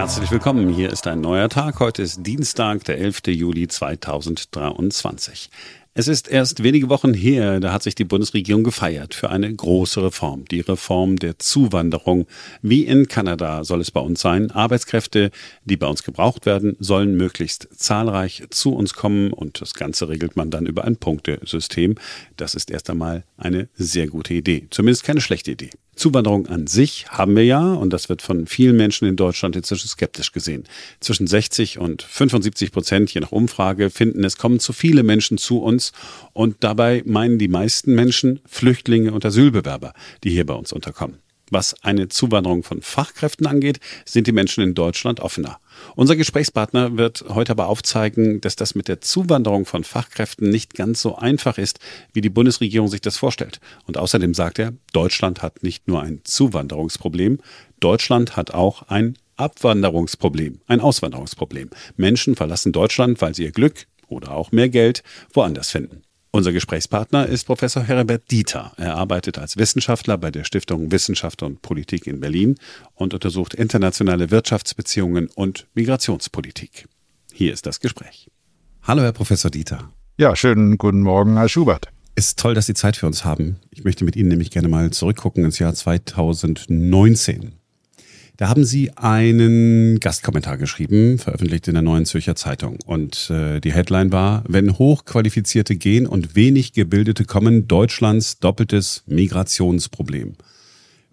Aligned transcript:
Herzlich 0.00 0.30
willkommen. 0.30 0.70
Hier 0.70 0.88
ist 0.90 1.06
ein 1.06 1.20
neuer 1.20 1.50
Tag. 1.50 1.78
Heute 1.78 2.00
ist 2.00 2.26
Dienstag, 2.26 2.84
der 2.84 2.96
11. 2.96 3.20
Juli 3.26 3.68
2023. 3.68 5.50
Es 5.92 6.08
ist 6.08 6.26
erst 6.26 6.62
wenige 6.62 6.88
Wochen 6.88 7.12
her, 7.12 7.60
da 7.60 7.74
hat 7.74 7.82
sich 7.82 7.96
die 7.96 8.06
Bundesregierung 8.06 8.64
gefeiert 8.64 9.12
für 9.12 9.28
eine 9.28 9.54
große 9.54 10.02
Reform, 10.02 10.46
die 10.46 10.60
Reform 10.60 11.16
der 11.16 11.38
Zuwanderung. 11.38 12.26
Wie 12.62 12.86
in 12.86 13.08
Kanada 13.08 13.62
soll 13.62 13.82
es 13.82 13.90
bei 13.90 14.00
uns 14.00 14.22
sein. 14.22 14.50
Arbeitskräfte, 14.50 15.30
die 15.66 15.76
bei 15.76 15.86
uns 15.86 16.02
gebraucht 16.02 16.46
werden, 16.46 16.76
sollen 16.78 17.14
möglichst 17.18 17.68
zahlreich 17.76 18.44
zu 18.48 18.74
uns 18.74 18.94
kommen 18.94 19.34
und 19.34 19.60
das 19.60 19.74
Ganze 19.74 20.08
regelt 20.08 20.34
man 20.34 20.50
dann 20.50 20.64
über 20.64 20.86
ein 20.86 20.96
Punktesystem. 20.96 21.96
Das 22.38 22.54
ist 22.54 22.70
erst 22.70 22.88
einmal 22.88 23.24
eine 23.36 23.68
sehr 23.74 24.06
gute 24.06 24.32
Idee, 24.32 24.66
zumindest 24.70 25.04
keine 25.04 25.20
schlechte 25.20 25.50
Idee. 25.50 25.70
Zuwanderung 26.00 26.46
an 26.46 26.66
sich 26.66 27.08
haben 27.10 27.36
wir 27.36 27.44
ja, 27.44 27.74
und 27.74 27.92
das 27.92 28.08
wird 28.08 28.22
von 28.22 28.46
vielen 28.46 28.76
Menschen 28.76 29.06
in 29.06 29.16
Deutschland 29.16 29.54
inzwischen 29.54 29.86
skeptisch 29.86 30.32
gesehen. 30.32 30.64
Zwischen 30.98 31.26
60 31.26 31.78
und 31.78 32.02
75 32.02 32.72
Prozent, 32.72 33.12
je 33.12 33.20
nach 33.20 33.32
Umfrage, 33.32 33.90
finden, 33.90 34.24
es 34.24 34.38
kommen 34.38 34.60
zu 34.60 34.72
viele 34.72 35.02
Menschen 35.02 35.36
zu 35.36 35.60
uns. 35.60 35.92
Und 36.32 36.56
dabei 36.60 37.02
meinen 37.04 37.38
die 37.38 37.48
meisten 37.48 37.94
Menschen 37.94 38.40
Flüchtlinge 38.46 39.12
und 39.12 39.26
Asylbewerber, 39.26 39.92
die 40.24 40.30
hier 40.30 40.46
bei 40.46 40.54
uns 40.54 40.72
unterkommen. 40.72 41.18
Was 41.50 41.74
eine 41.84 42.08
Zuwanderung 42.08 42.62
von 42.62 42.80
Fachkräften 42.80 43.46
angeht, 43.46 43.78
sind 44.06 44.26
die 44.26 44.32
Menschen 44.32 44.64
in 44.64 44.74
Deutschland 44.74 45.20
offener. 45.20 45.59
Unser 45.96 46.16
Gesprächspartner 46.16 46.96
wird 46.96 47.24
heute 47.28 47.52
aber 47.52 47.68
aufzeigen, 47.68 48.40
dass 48.40 48.56
das 48.56 48.74
mit 48.74 48.88
der 48.88 49.00
Zuwanderung 49.00 49.66
von 49.66 49.84
Fachkräften 49.84 50.50
nicht 50.50 50.74
ganz 50.74 51.02
so 51.02 51.16
einfach 51.16 51.58
ist, 51.58 51.78
wie 52.12 52.20
die 52.20 52.30
Bundesregierung 52.30 52.88
sich 52.88 53.00
das 53.00 53.16
vorstellt. 53.16 53.60
Und 53.86 53.98
außerdem 53.98 54.34
sagt 54.34 54.58
er, 54.58 54.72
Deutschland 54.92 55.42
hat 55.42 55.62
nicht 55.62 55.88
nur 55.88 56.02
ein 56.02 56.20
Zuwanderungsproblem, 56.24 57.38
Deutschland 57.80 58.36
hat 58.36 58.52
auch 58.52 58.82
ein 58.88 59.16
Abwanderungsproblem, 59.36 60.60
ein 60.66 60.80
Auswanderungsproblem. 60.80 61.70
Menschen 61.96 62.36
verlassen 62.36 62.72
Deutschland, 62.72 63.20
weil 63.22 63.34
sie 63.34 63.44
ihr 63.44 63.52
Glück 63.52 63.86
oder 64.06 64.32
auch 64.32 64.52
mehr 64.52 64.68
Geld 64.68 65.02
woanders 65.32 65.70
finden. 65.70 66.02
Unser 66.32 66.52
Gesprächspartner 66.52 67.26
ist 67.26 67.44
Professor 67.44 67.82
Herbert 67.82 68.30
Dieter. 68.30 68.72
Er 68.76 68.94
arbeitet 68.94 69.36
als 69.36 69.56
Wissenschaftler 69.56 70.16
bei 70.16 70.30
der 70.30 70.44
Stiftung 70.44 70.92
Wissenschaft 70.92 71.42
und 71.42 71.60
Politik 71.60 72.06
in 72.06 72.20
Berlin 72.20 72.54
und 72.94 73.14
untersucht 73.14 73.52
internationale 73.52 74.30
Wirtschaftsbeziehungen 74.30 75.28
und 75.34 75.66
Migrationspolitik. 75.74 76.86
Hier 77.32 77.52
ist 77.52 77.66
das 77.66 77.80
Gespräch. 77.80 78.30
Hallo, 78.82 79.02
Herr 79.02 79.12
Professor 79.12 79.50
Dieter. 79.50 79.90
Ja, 80.18 80.36
schönen 80.36 80.78
guten 80.78 81.00
Morgen, 81.00 81.36
Herr 81.36 81.48
Schubert. 81.48 81.88
Ist 82.14 82.38
toll, 82.38 82.54
dass 82.54 82.66
Sie 82.66 82.74
Zeit 82.74 82.96
für 82.96 83.08
uns 83.08 83.24
haben. 83.24 83.56
Ich 83.70 83.82
möchte 83.82 84.04
mit 84.04 84.14
Ihnen 84.14 84.28
nämlich 84.28 84.52
gerne 84.52 84.68
mal 84.68 84.90
zurückgucken 84.90 85.44
ins 85.44 85.58
Jahr 85.58 85.74
2019. 85.74 87.59
Da 88.40 88.48
haben 88.48 88.64
Sie 88.64 88.90
einen 88.96 90.00
Gastkommentar 90.00 90.56
geschrieben, 90.56 91.18
veröffentlicht 91.18 91.68
in 91.68 91.74
der 91.74 91.82
Neuen 91.82 92.06
Zürcher 92.06 92.36
Zeitung. 92.36 92.78
Und 92.86 93.28
äh, 93.28 93.60
die 93.60 93.74
Headline 93.74 94.12
war, 94.12 94.44
wenn 94.48 94.78
Hochqualifizierte 94.78 95.76
gehen 95.76 96.06
und 96.06 96.36
wenig 96.36 96.72
Gebildete 96.72 97.26
kommen, 97.26 97.68
Deutschlands 97.68 98.38
doppeltes 98.38 99.02
Migrationsproblem. 99.06 100.36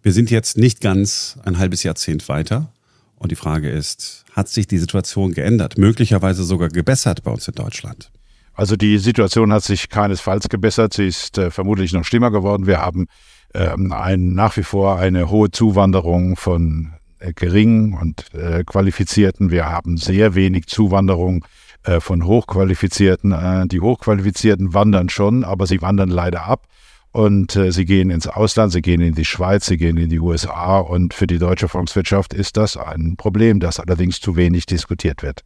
Wir 0.02 0.14
sind 0.14 0.32
jetzt 0.32 0.58
nicht 0.58 0.80
ganz 0.80 1.38
ein 1.44 1.58
halbes 1.58 1.84
Jahrzehnt 1.84 2.30
weiter. 2.30 2.72
Und 3.18 3.30
die 3.34 3.36
Frage 3.36 3.70
ist, 3.70 4.24
hat 4.32 4.48
sich 4.48 4.66
die 4.66 4.78
Situation 4.78 5.34
geändert, 5.34 5.78
möglicherweise 5.78 6.46
sogar 6.46 6.70
gebessert 6.70 7.24
bei 7.24 7.32
uns 7.32 7.46
in 7.46 7.56
Deutschland? 7.56 8.10
Also 8.54 8.78
die 8.78 9.00
Situation 9.00 9.52
hat 9.52 9.66
sich 9.66 9.90
keinesfalls 9.90 10.48
gebessert. 10.48 10.94
Sie 10.94 11.08
ist 11.08 11.38
äh, 11.38 11.52
vermutlich 11.52 11.92
noch 11.92 12.06
schlimmer 12.06 12.32
geworden. 12.32 12.68
Wir 12.68 12.80
haben 12.80 13.08
ähm, 13.54 13.92
ein, 13.92 14.34
nach 14.34 14.56
wie 14.56 14.64
vor 14.64 14.98
eine 14.98 15.30
hohe 15.30 15.52
Zuwanderung 15.52 16.38
von 16.38 16.94
geringen 17.36 17.94
und 17.94 18.34
äh, 18.34 18.64
qualifizierten. 18.64 19.52
Wir 19.52 19.66
haben 19.66 19.98
sehr 19.98 20.36
wenig 20.36 20.68
Zuwanderung 20.68 21.46
äh, 21.84 22.00
von 22.00 22.26
Hochqualifizierten. 22.26 23.32
Äh, 23.32 23.68
die 23.68 23.80
Hochqualifizierten 23.80 24.74
wandern 24.74 25.10
schon, 25.10 25.44
aber 25.44 25.68
sie 25.68 25.82
wandern 25.82 26.10
leider 26.10 26.46
ab. 26.46 26.68
Und 27.12 27.56
äh, 27.56 27.72
sie 27.72 27.86
gehen 27.86 28.10
ins 28.12 28.28
Ausland, 28.28 28.72
sie 28.72 28.82
gehen 28.82 29.02
in 29.02 29.16
die 29.16 29.26
Schweiz, 29.26 29.66
sie 29.66 29.78
gehen 29.78 29.98
in 29.98 30.10
die 30.10 30.20
USA. 30.20 30.80
Und 30.80 31.14
für 31.14 31.26
die 31.26 31.40
deutsche 31.40 31.68
Volkswirtschaft 31.68 32.34
ist 32.34 32.58
das 32.58 32.78
ein 32.78 33.16
Problem, 33.16 33.60
das 33.60 33.80
allerdings 33.80 34.20
zu 34.20 34.36
wenig 34.36 34.66
diskutiert 34.66 35.24
wird. 35.24 35.42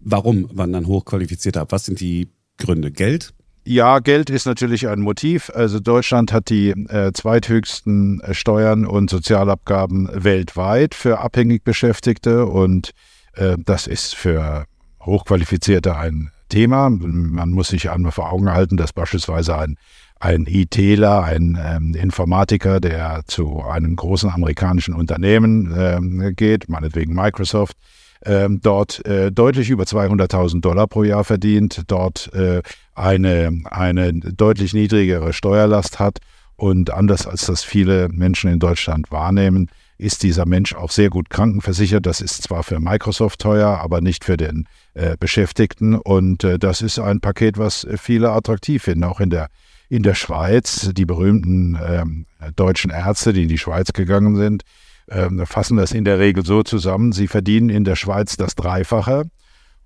Warum 0.00 0.48
wandern 0.52 0.86
Hochqualifizierte 0.86 1.60
ab? 1.60 1.72
Was 1.72 1.84
sind 1.84 2.00
die 2.00 2.28
Gründe? 2.58 2.90
Geld? 2.90 3.34
Ja, 3.68 3.98
Geld 3.98 4.30
ist 4.30 4.46
natürlich 4.46 4.86
ein 4.86 5.00
Motiv. 5.00 5.50
Also 5.52 5.80
Deutschland 5.80 6.32
hat 6.32 6.50
die 6.50 6.70
äh, 6.70 7.10
zweithöchsten 7.12 8.20
äh, 8.20 8.32
Steuern 8.32 8.86
und 8.86 9.10
Sozialabgaben 9.10 10.08
weltweit 10.12 10.94
für 10.94 11.18
abhängig 11.18 11.64
Beschäftigte 11.64 12.46
und 12.46 12.92
äh, 13.34 13.56
das 13.58 13.88
ist 13.88 14.14
für 14.14 14.66
Hochqualifizierte 15.04 15.96
ein 15.96 16.30
Thema. 16.48 16.90
Man 16.90 17.50
muss 17.50 17.66
sich 17.66 17.90
einmal 17.90 18.12
vor 18.12 18.30
Augen 18.30 18.52
halten, 18.52 18.76
dass 18.76 18.92
beispielsweise 18.92 19.58
ein 19.58 19.76
ein 20.20 20.46
ITler, 20.46 21.24
ein 21.24 21.58
ähm, 21.60 21.94
Informatiker, 21.94 22.78
der 22.78 23.22
zu 23.26 23.62
einem 23.62 23.96
großen 23.96 24.30
amerikanischen 24.30 24.94
Unternehmen 24.94 25.74
ähm, 25.76 26.34
geht, 26.36 26.68
meinetwegen 26.68 27.14
Microsoft, 27.14 27.76
ähm, 28.24 28.60
dort 28.62 29.04
äh, 29.04 29.30
deutlich 29.30 29.70
über 29.70 29.84
200.000 29.84 30.60
Dollar 30.60 30.86
pro 30.86 31.02
Jahr 31.02 31.24
verdient, 31.24 31.82
dort 31.88 32.32
äh, 32.32 32.62
eine, 32.96 33.62
eine 33.64 34.12
deutlich 34.12 34.74
niedrigere 34.74 35.32
Steuerlast 35.32 35.98
hat 35.98 36.18
und 36.56 36.90
anders 36.90 37.26
als 37.26 37.46
das 37.46 37.62
viele 37.62 38.08
Menschen 38.08 38.50
in 38.50 38.58
Deutschland 38.58 39.10
wahrnehmen, 39.10 39.68
ist 39.98 40.22
dieser 40.22 40.46
Mensch 40.46 40.74
auch 40.74 40.90
sehr 40.90 41.10
gut 41.10 41.30
krankenversichert. 41.30 42.04
Das 42.04 42.20
ist 42.20 42.42
zwar 42.42 42.62
für 42.62 42.80
Microsoft 42.80 43.40
teuer, 43.40 43.78
aber 43.78 44.00
nicht 44.00 44.24
für 44.24 44.36
den 44.36 44.66
äh, 44.94 45.16
Beschäftigten. 45.18 45.94
Und 45.94 46.44
äh, 46.44 46.58
das 46.58 46.82
ist 46.82 46.98
ein 46.98 47.20
Paket, 47.20 47.58
was 47.58 47.86
viele 47.98 48.30
attraktiv 48.30 48.82
finden, 48.82 49.04
auch 49.04 49.20
in 49.20 49.30
der 49.30 49.48
in 49.88 50.02
der 50.02 50.14
Schweiz. 50.14 50.90
Die 50.92 51.04
berühmten 51.04 51.78
ähm, 51.82 52.26
deutschen 52.56 52.90
Ärzte, 52.90 53.32
die 53.32 53.44
in 53.44 53.48
die 53.48 53.58
Schweiz 53.58 53.92
gegangen 53.92 54.36
sind, 54.36 54.64
ähm, 55.08 55.46
fassen 55.46 55.76
das 55.76 55.92
in 55.92 56.04
der 56.04 56.18
Regel 56.18 56.44
so 56.44 56.62
zusammen, 56.62 57.12
sie 57.12 57.28
verdienen 57.28 57.70
in 57.70 57.84
der 57.84 57.96
Schweiz 57.96 58.36
das 58.36 58.54
Dreifache 58.54 59.24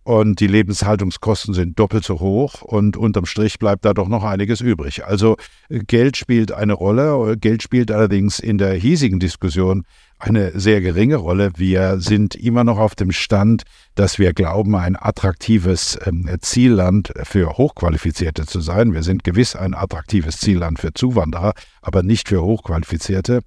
und 0.03 0.41
die 0.41 0.47
Lebenshaltungskosten 0.47 1.53
sind 1.53 1.78
doppelt 1.78 2.05
so 2.05 2.21
hoch 2.21 2.62
und 2.62 2.97
unterm 2.97 3.27
Strich 3.27 3.59
bleibt 3.59 3.84
da 3.84 3.93
doch 3.93 4.09
noch 4.09 4.25
einiges 4.25 4.61
übrig. 4.61 5.05
Also 5.05 5.37
äh, 5.69 5.81
Geld 5.81 6.16
spielt 6.16 6.53
eine 6.53 6.72
Rolle, 6.72 7.37
Geld 7.37 7.62
spielt 7.62 7.91
allerdings 7.91 8.39
in 8.39 8.59
der 8.59 8.72
hiesigen 8.75 9.21
Diskussion 9.21 9.84
eine 10.19 10.59
sehr 10.59 10.81
geringe 10.81 11.16
Rolle. 11.16 11.53
Wir 11.56 12.00
sind 12.00 12.34
immer 12.34 12.65
noch 12.65 12.78
auf 12.78 12.94
dem 12.94 13.12
Stand, 13.12 13.62
dass 13.94 14.19
wir 14.19 14.33
glauben, 14.33 14.75
ein 14.75 14.97
attraktives 14.97 15.99
ähm, 16.05 16.28
Zielland 16.41 17.12
für 17.25 17.59
Hochqualifizierte 17.59 18.47
zu 18.47 18.60
sein. 18.60 18.94
Wir 18.94 19.03
sind 19.03 19.25
gewiss 19.25 19.55
ein 19.55 19.75
attraktives 19.75 20.39
Zielland 20.39 20.78
für 20.78 20.93
Zuwanderer, 20.94 21.53
aber 21.83 22.03
nicht 22.03 22.28
für 22.28 22.43
Hochqualifizierte. 22.43 23.41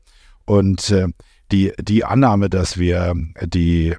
Und 0.46 0.92
äh, 0.92 1.08
die, 1.52 1.74
die 1.80 2.04
Annahme, 2.04 2.50
dass 2.50 2.78
wir 2.78 3.14
die 3.44 3.96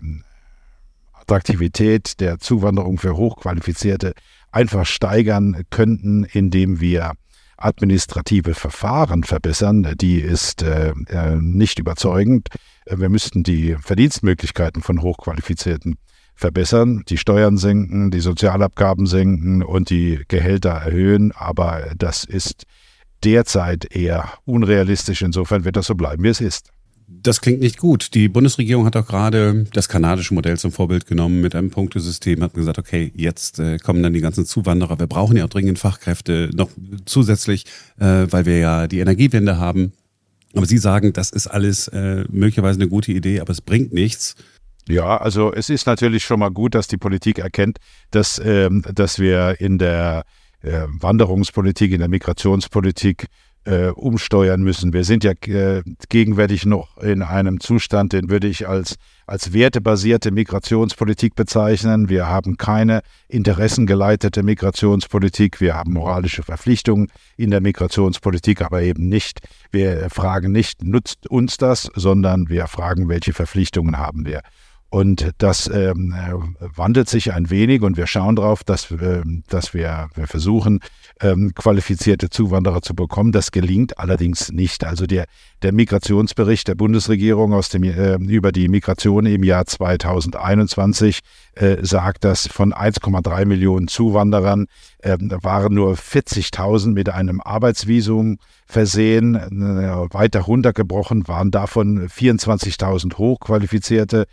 Attraktivität 1.24 2.20
der 2.20 2.38
Zuwanderung 2.38 2.98
für 2.98 3.16
Hochqualifizierte 3.16 4.12
einfach 4.52 4.84
steigern 4.84 5.62
könnten, 5.70 6.24
indem 6.24 6.80
wir 6.80 7.12
administrative 7.56 8.52
Verfahren 8.52 9.24
verbessern, 9.24 9.94
die 9.98 10.20
ist 10.20 10.62
äh, 10.62 10.92
äh 11.08 11.36
nicht 11.36 11.78
überzeugend. 11.78 12.48
Wir 12.86 13.08
müssten 13.08 13.42
die 13.42 13.76
Verdienstmöglichkeiten 13.80 14.82
von 14.82 15.00
Hochqualifizierten 15.00 15.96
verbessern, 16.34 17.04
die 17.08 17.16
Steuern 17.16 17.56
senken, 17.56 18.10
die 18.10 18.20
Sozialabgaben 18.20 19.06
senken 19.06 19.62
und 19.62 19.88
die 19.88 20.24
Gehälter 20.28 20.70
erhöhen, 20.70 21.32
aber 21.32 21.92
das 21.96 22.24
ist 22.24 22.64
derzeit 23.22 23.94
eher 23.96 24.28
unrealistisch. 24.44 25.22
Insofern 25.22 25.64
wird 25.64 25.76
das 25.76 25.86
so 25.86 25.94
bleiben, 25.94 26.22
wie 26.22 26.28
es 26.28 26.42
ist. 26.42 26.73
Das 27.06 27.40
klingt 27.40 27.60
nicht 27.60 27.78
gut. 27.78 28.14
Die 28.14 28.28
Bundesregierung 28.28 28.86
hat 28.86 28.96
auch 28.96 29.06
gerade 29.06 29.64
das 29.72 29.88
kanadische 29.88 30.32
Modell 30.32 30.58
zum 30.58 30.72
Vorbild 30.72 31.06
genommen 31.06 31.40
mit 31.40 31.54
einem 31.54 31.70
Punktesystem, 31.70 32.42
hat 32.42 32.54
gesagt, 32.54 32.78
okay, 32.78 33.12
jetzt 33.14 33.58
äh, 33.58 33.78
kommen 33.78 34.02
dann 34.02 34.14
die 34.14 34.20
ganzen 34.20 34.46
Zuwanderer. 34.46 34.98
Wir 34.98 35.06
brauchen 35.06 35.36
ja 35.36 35.44
auch 35.44 35.50
dringend 35.50 35.78
Fachkräfte 35.78 36.50
noch 36.54 36.70
zusätzlich, 37.04 37.66
äh, 37.98 38.26
weil 38.30 38.46
wir 38.46 38.58
ja 38.58 38.86
die 38.86 39.00
Energiewende 39.00 39.58
haben. 39.58 39.92
Aber 40.54 40.66
Sie 40.66 40.78
sagen, 40.78 41.12
das 41.12 41.30
ist 41.30 41.46
alles 41.46 41.88
äh, 41.88 42.24
möglicherweise 42.30 42.80
eine 42.80 42.88
gute 42.88 43.12
Idee, 43.12 43.40
aber 43.40 43.50
es 43.50 43.60
bringt 43.60 43.92
nichts. 43.92 44.34
Ja, 44.88 45.16
also 45.16 45.52
es 45.52 45.70
ist 45.70 45.86
natürlich 45.86 46.24
schon 46.24 46.40
mal 46.40 46.50
gut, 46.50 46.74
dass 46.74 46.88
die 46.88 46.98
Politik 46.98 47.38
erkennt, 47.38 47.78
dass, 48.10 48.40
ähm, 48.42 48.82
dass 48.94 49.18
wir 49.18 49.60
in 49.60 49.78
der 49.78 50.24
äh, 50.62 50.82
Wanderungspolitik, 50.88 51.92
in 51.92 51.98
der 51.98 52.08
Migrationspolitik 52.08 53.26
äh, 53.64 53.88
umsteuern 53.88 54.62
müssen. 54.62 54.92
Wir 54.92 55.04
sind 55.04 55.24
ja 55.24 55.32
äh, 55.46 55.82
gegenwärtig 56.08 56.66
noch 56.66 56.98
in 56.98 57.22
einem 57.22 57.60
Zustand, 57.60 58.12
den 58.12 58.30
würde 58.30 58.46
ich 58.46 58.68
als, 58.68 58.96
als 59.26 59.52
wertebasierte 59.52 60.30
Migrationspolitik 60.30 61.34
bezeichnen. 61.34 62.08
Wir 62.08 62.26
haben 62.28 62.56
keine 62.56 63.00
interessengeleitete 63.28 64.42
Migrationspolitik. 64.42 65.60
Wir 65.60 65.74
haben 65.74 65.92
moralische 65.92 66.42
Verpflichtungen 66.42 67.08
in 67.36 67.50
der 67.50 67.60
Migrationspolitik, 67.60 68.60
aber 68.62 68.82
eben 68.82 69.08
nicht, 69.08 69.40
wir 69.70 70.08
fragen 70.10 70.52
nicht, 70.52 70.84
nutzt 70.84 71.26
uns 71.28 71.56
das, 71.56 71.90
sondern 71.94 72.48
wir 72.48 72.66
fragen, 72.66 73.08
welche 73.08 73.32
Verpflichtungen 73.32 73.98
haben 73.98 74.26
wir. 74.26 74.42
Und 74.94 75.32
das 75.38 75.66
ähm, 75.66 76.14
wandelt 76.60 77.08
sich 77.08 77.32
ein 77.32 77.50
wenig 77.50 77.82
und 77.82 77.96
wir 77.96 78.06
schauen 78.06 78.36
darauf, 78.36 78.62
dass, 78.62 78.92
äh, 78.92 79.22
dass 79.48 79.74
wir, 79.74 80.08
wir 80.14 80.28
versuchen, 80.28 80.78
ähm, 81.20 81.52
qualifizierte 81.52 82.30
Zuwanderer 82.30 82.80
zu 82.80 82.94
bekommen. 82.94 83.32
Das 83.32 83.50
gelingt 83.50 83.98
allerdings 83.98 84.52
nicht. 84.52 84.84
Also 84.84 85.06
der, 85.06 85.24
der 85.62 85.72
Migrationsbericht 85.72 86.68
der 86.68 86.76
Bundesregierung 86.76 87.54
aus 87.54 87.70
dem, 87.70 87.82
äh, 87.82 88.14
über 88.14 88.52
die 88.52 88.68
Migration 88.68 89.26
im 89.26 89.42
Jahr 89.42 89.66
2021 89.66 91.22
äh, 91.54 91.78
sagt, 91.82 92.22
dass 92.22 92.46
von 92.46 92.72
1,3 92.72 93.46
Millionen 93.46 93.88
Zuwanderern 93.88 94.66
äh, 94.98 95.16
waren 95.18 95.74
nur 95.74 95.94
40.000 95.94 96.92
mit 96.92 97.08
einem 97.08 97.40
Arbeitsvisum 97.40 98.38
versehen, 98.66 99.34
äh, 99.34 100.14
weiter 100.14 100.42
runtergebrochen 100.42 101.26
waren 101.26 101.50
davon 101.50 102.08
24.000 102.08 103.18
hochqualifizierte 103.18 104.20
ähm, 104.22 104.28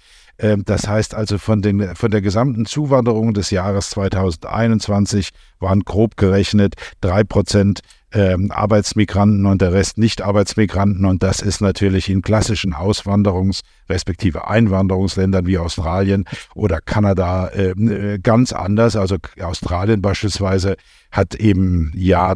das 0.66 0.88
heißt 0.88 1.14
also, 1.14 1.38
von, 1.38 1.62
den, 1.62 1.96
von 1.96 2.10
der 2.10 2.22
gesamten 2.22 2.66
Zuwanderung 2.66 3.34
des 3.34 3.52
Jahres 3.52 3.92
2021 3.92 5.30
waren 5.60 5.82
grob 5.82 6.18
gerechnet 6.18 6.76
drei 7.00 7.24
Prozent 7.24 7.82
ähm, 8.14 8.52
Arbeitsmigranten 8.52 9.46
und 9.46 9.62
der 9.62 9.74
Rest 9.74 9.98
Nicht-Arbeitsmigranten. 9.98 11.06
Und 11.06 11.24
das 11.24 11.42
ist 11.42 11.62
natürlich 11.62 12.10
in 12.10 12.22
klassischen 12.22 12.74
Auswanderungs- 12.74 13.62
respektive 13.90 14.48
Einwanderungsländern 14.48 15.46
wie 15.46 15.58
Australien 15.58 16.26
oder 16.56 16.82
Kanada 16.82 17.52
ähm, 17.54 17.92
äh, 17.92 18.20
ganz 18.20 18.54
anders. 18.54 18.96
Also 18.96 19.18
Australien 19.42 20.02
beispielsweise 20.02 20.76
hat 21.12 21.36
eben, 21.36 21.92
ja, 21.96 22.34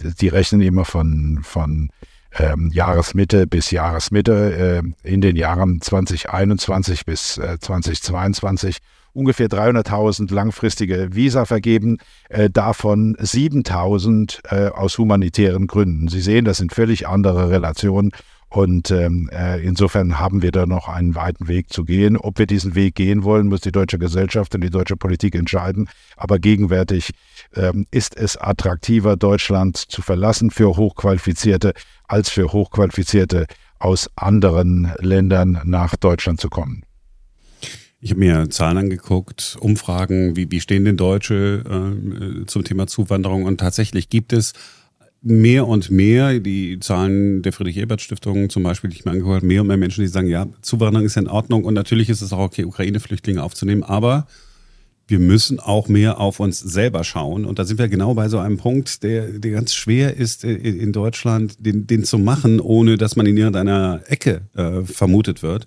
die 0.00 0.28
rechnen 0.28 0.60
immer 0.60 0.84
von, 0.84 1.40
von 1.42 1.90
ähm, 2.36 2.70
Jahresmitte 2.72 3.46
bis 3.46 3.70
Jahresmitte 3.70 4.82
äh, 5.04 5.08
in 5.08 5.20
den 5.20 5.36
Jahren 5.36 5.80
2021 5.80 7.04
bis 7.04 7.38
äh, 7.38 7.58
2022 7.58 8.78
ungefähr 9.12 9.48
300.000 9.48 10.32
langfristige 10.32 11.14
Visa 11.14 11.44
vergeben, 11.44 11.98
äh, 12.28 12.50
davon 12.50 13.16
7.000 13.16 14.44
äh, 14.44 14.68
aus 14.68 14.98
humanitären 14.98 15.66
Gründen. 15.66 16.08
Sie 16.08 16.20
sehen, 16.20 16.44
das 16.44 16.58
sind 16.58 16.72
völlig 16.72 17.08
andere 17.08 17.50
Relationen 17.50 18.12
und 18.50 18.90
ähm, 18.90 19.28
äh, 19.30 19.62
insofern 19.62 20.18
haben 20.18 20.40
wir 20.40 20.52
da 20.52 20.64
noch 20.64 20.88
einen 20.88 21.14
weiten 21.14 21.48
Weg 21.48 21.70
zu 21.70 21.84
gehen. 21.84 22.16
Ob 22.16 22.38
wir 22.38 22.46
diesen 22.46 22.74
Weg 22.74 22.94
gehen 22.94 23.22
wollen, 23.22 23.48
muss 23.48 23.60
die 23.60 23.72
deutsche 23.72 23.98
Gesellschaft 23.98 24.54
und 24.54 24.62
die 24.62 24.70
deutsche 24.70 24.96
Politik 24.96 25.34
entscheiden. 25.34 25.88
Aber 26.16 26.38
gegenwärtig 26.38 27.10
ähm, 27.54 27.86
ist 27.90 28.16
es 28.16 28.38
attraktiver, 28.38 29.16
Deutschland 29.16 29.76
zu 29.76 30.00
verlassen 30.00 30.50
für 30.50 30.76
Hochqualifizierte, 30.76 31.74
als 32.06 32.30
für 32.30 32.52
Hochqualifizierte 32.52 33.46
aus 33.78 34.08
anderen 34.16 34.92
Ländern 34.98 35.60
nach 35.64 35.96
Deutschland 35.96 36.40
zu 36.40 36.48
kommen. 36.48 36.84
Ich 38.00 38.10
habe 38.10 38.20
mir 38.20 38.48
Zahlen 38.48 38.78
angeguckt, 38.78 39.56
Umfragen, 39.60 40.36
wie, 40.36 40.50
wie 40.50 40.60
stehen 40.60 40.84
denn 40.84 40.96
Deutsche 40.96 41.64
äh, 41.66 42.46
zum 42.46 42.64
Thema 42.64 42.86
Zuwanderung 42.86 43.44
und 43.44 43.58
tatsächlich 43.58 44.08
gibt 44.08 44.32
es 44.32 44.52
mehr 45.20 45.66
und 45.66 45.90
mehr, 45.90 46.38
die 46.38 46.78
Zahlen 46.80 47.42
der 47.42 47.52
Friedrich-Ebert-Stiftung 47.52 48.50
zum 48.50 48.62
Beispiel, 48.62 48.90
die 48.90 48.96
ich 48.96 49.04
mir 49.04 49.10
angehört 49.10 49.38
habe, 49.38 49.46
mehr 49.46 49.62
und 49.62 49.66
mehr 49.66 49.76
Menschen, 49.76 50.02
die 50.02 50.08
sagen, 50.08 50.28
ja, 50.28 50.46
Zuwanderung 50.62 51.06
ist 51.06 51.16
in 51.16 51.28
Ordnung 51.28 51.64
und 51.64 51.74
natürlich 51.74 52.08
ist 52.08 52.22
es 52.22 52.32
auch 52.32 52.38
okay, 52.38 52.64
Ukraine-Flüchtlinge 52.64 53.42
aufzunehmen, 53.42 53.82
aber 53.82 54.26
wir 55.08 55.18
müssen 55.18 55.58
auch 55.58 55.88
mehr 55.88 56.20
auf 56.20 56.38
uns 56.38 56.60
selber 56.60 57.02
schauen. 57.02 57.46
Und 57.46 57.58
da 57.58 57.64
sind 57.64 57.78
wir 57.78 57.88
genau 57.88 58.12
bei 58.12 58.28
so 58.28 58.38
einem 58.38 58.58
Punkt, 58.58 59.02
der, 59.02 59.38
der 59.38 59.52
ganz 59.52 59.74
schwer 59.74 60.14
ist 60.14 60.44
äh, 60.44 60.52
in 60.52 60.92
Deutschland, 60.92 61.64
den, 61.64 61.86
den 61.86 62.04
zu 62.04 62.18
machen, 62.18 62.60
ohne 62.60 62.98
dass 62.98 63.16
man 63.16 63.24
in 63.24 63.36
irgendeiner 63.36 64.02
Ecke 64.06 64.42
äh, 64.54 64.82
vermutet 64.82 65.42
wird 65.42 65.66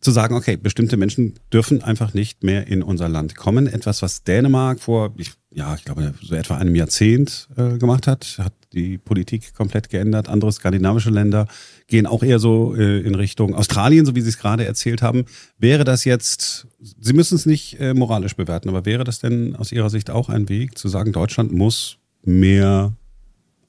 zu 0.00 0.12
sagen, 0.12 0.34
okay, 0.36 0.56
bestimmte 0.56 0.96
Menschen 0.96 1.34
dürfen 1.52 1.82
einfach 1.82 2.14
nicht 2.14 2.44
mehr 2.44 2.66
in 2.68 2.82
unser 2.82 3.08
Land 3.08 3.34
kommen. 3.34 3.66
Etwas, 3.66 4.00
was 4.02 4.22
Dänemark 4.22 4.80
vor, 4.80 5.12
ich, 5.16 5.32
ja, 5.50 5.74
ich 5.74 5.84
glaube, 5.84 6.14
so 6.22 6.34
etwa 6.34 6.56
einem 6.56 6.74
Jahrzehnt 6.74 7.48
äh, 7.56 7.78
gemacht 7.78 8.06
hat, 8.06 8.36
hat 8.38 8.52
die 8.72 8.98
Politik 8.98 9.54
komplett 9.54 9.88
geändert. 9.88 10.28
Andere 10.28 10.52
skandinavische 10.52 11.10
Länder 11.10 11.48
gehen 11.88 12.06
auch 12.06 12.22
eher 12.22 12.38
so 12.38 12.76
äh, 12.76 13.00
in 13.00 13.14
Richtung 13.14 13.54
Australien, 13.54 14.06
so 14.06 14.14
wie 14.14 14.20
Sie 14.20 14.28
es 14.28 14.38
gerade 14.38 14.64
erzählt 14.64 15.02
haben. 15.02 15.24
Wäre 15.58 15.84
das 15.84 16.04
jetzt, 16.04 16.68
Sie 16.80 17.12
müssen 17.12 17.34
es 17.34 17.46
nicht 17.46 17.80
äh, 17.80 17.94
moralisch 17.94 18.36
bewerten, 18.36 18.68
aber 18.68 18.84
wäre 18.84 19.04
das 19.04 19.18
denn 19.18 19.56
aus 19.56 19.72
Ihrer 19.72 19.90
Sicht 19.90 20.10
auch 20.10 20.28
ein 20.28 20.48
Weg, 20.48 20.78
zu 20.78 20.88
sagen, 20.88 21.12
Deutschland 21.12 21.52
muss 21.52 21.98
mehr 22.22 22.94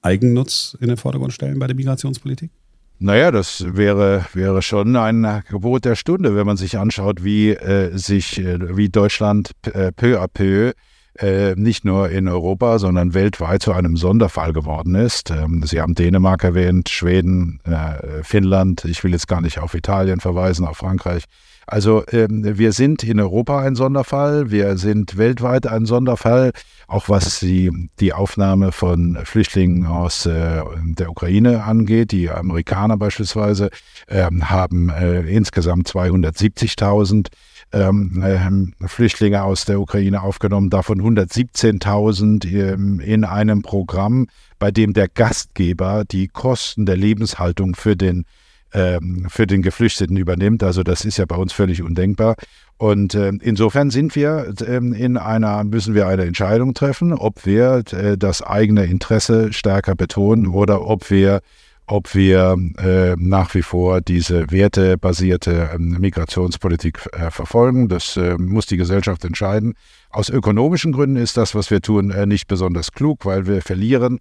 Eigennutz 0.02 0.78
in 0.80 0.90
den 0.90 0.98
Vordergrund 0.98 1.34
stellen 1.34 1.60
bei 1.60 1.68
der 1.68 1.76
Migrationspolitik? 1.76 2.52
Naja, 3.01 3.31
das 3.31 3.63
wäre, 3.66 4.25
wäre 4.34 4.62
schon 4.62 4.98
ein 4.98 5.44
Gebot 5.50 5.86
der 5.86 5.96
Stunde, 5.96 6.36
wenn 6.36 6.46
man 6.46 6.57
sich 6.57 6.78
anschaut, 6.78 7.24
wie 7.24 7.51
äh, 7.51 7.98
sich, 7.98 8.38
äh, 8.40 8.75
wie 8.75 8.90
Deutschland 8.90 9.51
äh, 9.74 9.94
peu 9.94 10.22
à 10.22 10.28
peu 10.28 10.74
äh, 11.17 11.56
nicht 11.56 11.85
nur 11.85 12.09
in 12.09 12.27
Europa, 12.27 12.79
sondern 12.79 13.13
weltweit 13.13 13.61
zu 13.61 13.73
einem 13.73 13.97
Sonderfall 13.97 14.53
geworden 14.53 14.95
ist. 14.95 15.31
Ähm, 15.31 15.63
Sie 15.65 15.81
haben 15.81 15.95
Dänemark 15.95 16.44
erwähnt, 16.44 16.89
Schweden, 16.89 17.59
äh, 17.63 18.23
Finnland. 18.23 18.85
Ich 18.85 19.03
will 19.03 19.11
jetzt 19.11 19.27
gar 19.27 19.41
nicht 19.41 19.59
auf 19.59 19.73
Italien 19.73 20.19
verweisen, 20.19 20.65
auf 20.65 20.77
Frankreich. 20.77 21.25
Also 21.69 22.03
ähm, 22.11 22.57
wir 22.57 22.71
sind 22.71 23.03
in 23.03 23.19
Europa 23.19 23.59
ein 23.59 23.75
Sonderfall, 23.75 24.50
wir 24.50 24.75
sind 24.77 25.17
weltweit 25.17 25.67
ein 25.67 25.85
Sonderfall, 25.85 26.51
auch 26.88 27.09
was 27.09 27.41
die, 27.41 27.69
die 28.00 28.11
Aufnahme 28.11 28.71
von 28.71 29.19
Flüchtlingen 29.23 29.85
aus 29.85 30.25
äh, 30.25 30.63
der 30.83 31.11
Ukraine 31.11 31.63
angeht. 31.63 32.11
Die 32.11 32.31
Amerikaner 32.31 32.97
beispielsweise 32.97 33.69
ähm, 34.07 34.50
haben 34.50 34.89
äh, 34.89 35.21
insgesamt 35.21 35.88
270.000 35.88 37.27
ähm, 37.71 38.24
äh, 38.24 38.88
Flüchtlinge 38.88 39.44
aus 39.44 39.66
der 39.66 39.80
Ukraine 39.80 40.21
aufgenommen, 40.21 40.69
davon 40.69 41.01
117.000 41.01 42.45
ähm, 42.48 43.00
in 43.00 43.24
einem 43.24 43.62
Programm, 43.62 44.27
bei 44.57 44.71
dem 44.71 44.94
der 44.94 45.07
Gastgeber 45.07 46.04
die 46.06 46.27
Kosten 46.27 46.86
der 46.86 46.98
Lebenshaltung 46.98 47.75
für 47.75 47.95
den 47.95 48.25
ähm, 48.71 49.25
für 49.30 49.48
den 49.48 49.62
Geflüchteten 49.62 50.16
übernimmt. 50.16 50.63
Also 50.63 50.83
das 50.83 51.06
ist 51.06 51.18
ja 51.18 51.25
bei 51.25 51.36
uns 51.36 51.54
völlig 51.54 51.81
undenkbar. 51.81 52.36
Und 52.77 53.13
äh, 53.13 53.31
insofern 53.42 53.89
sind 53.89 54.16
wir 54.16 54.54
äh, 54.62 54.75
in 54.77 55.18
einer, 55.18 55.63
müssen 55.63 55.95
wir 55.95 56.07
eine 56.07 56.25
Entscheidung 56.25 56.74
treffen, 56.74 57.13
ob 57.13 57.45
wir 57.45 57.83
äh, 57.92 58.18
das 58.18 58.42
eigene 58.42 58.86
Interesse 58.86 59.51
stärker 59.54 59.95
betonen 59.95 60.48
oder 60.48 60.86
ob 60.86 61.10
wir 61.10 61.42
ob 61.89 62.13
wir 62.13 62.56
äh, 62.77 63.15
nach 63.18 63.56
wie 63.56 63.63
vor 63.63 64.00
diese 64.00 64.51
wertebasierte 64.51 65.71
ähm, 65.74 65.97
Migrationspolitik 66.00 66.99
äh, 67.14 67.31
verfolgen. 67.31 67.90
Das 67.90 68.16
äh, 68.16 68.37
muss 68.37 68.68
die 68.68 68.78
Gesellschaft 68.78 69.25
entscheiden. 69.25 69.73
Aus 70.11 70.30
ökonomischen 70.30 70.92
Gründen 70.92 71.16
ist 71.16 71.35
das, 71.35 71.56
was 71.56 71.71
wir 71.71 71.81
tun, 71.81 72.11
äh, 72.11 72.28
nicht 72.28 72.47
besonders 72.47 72.92
klug, 72.92 73.25
weil 73.25 73.47
wir 73.47 73.64
verlieren 73.64 74.19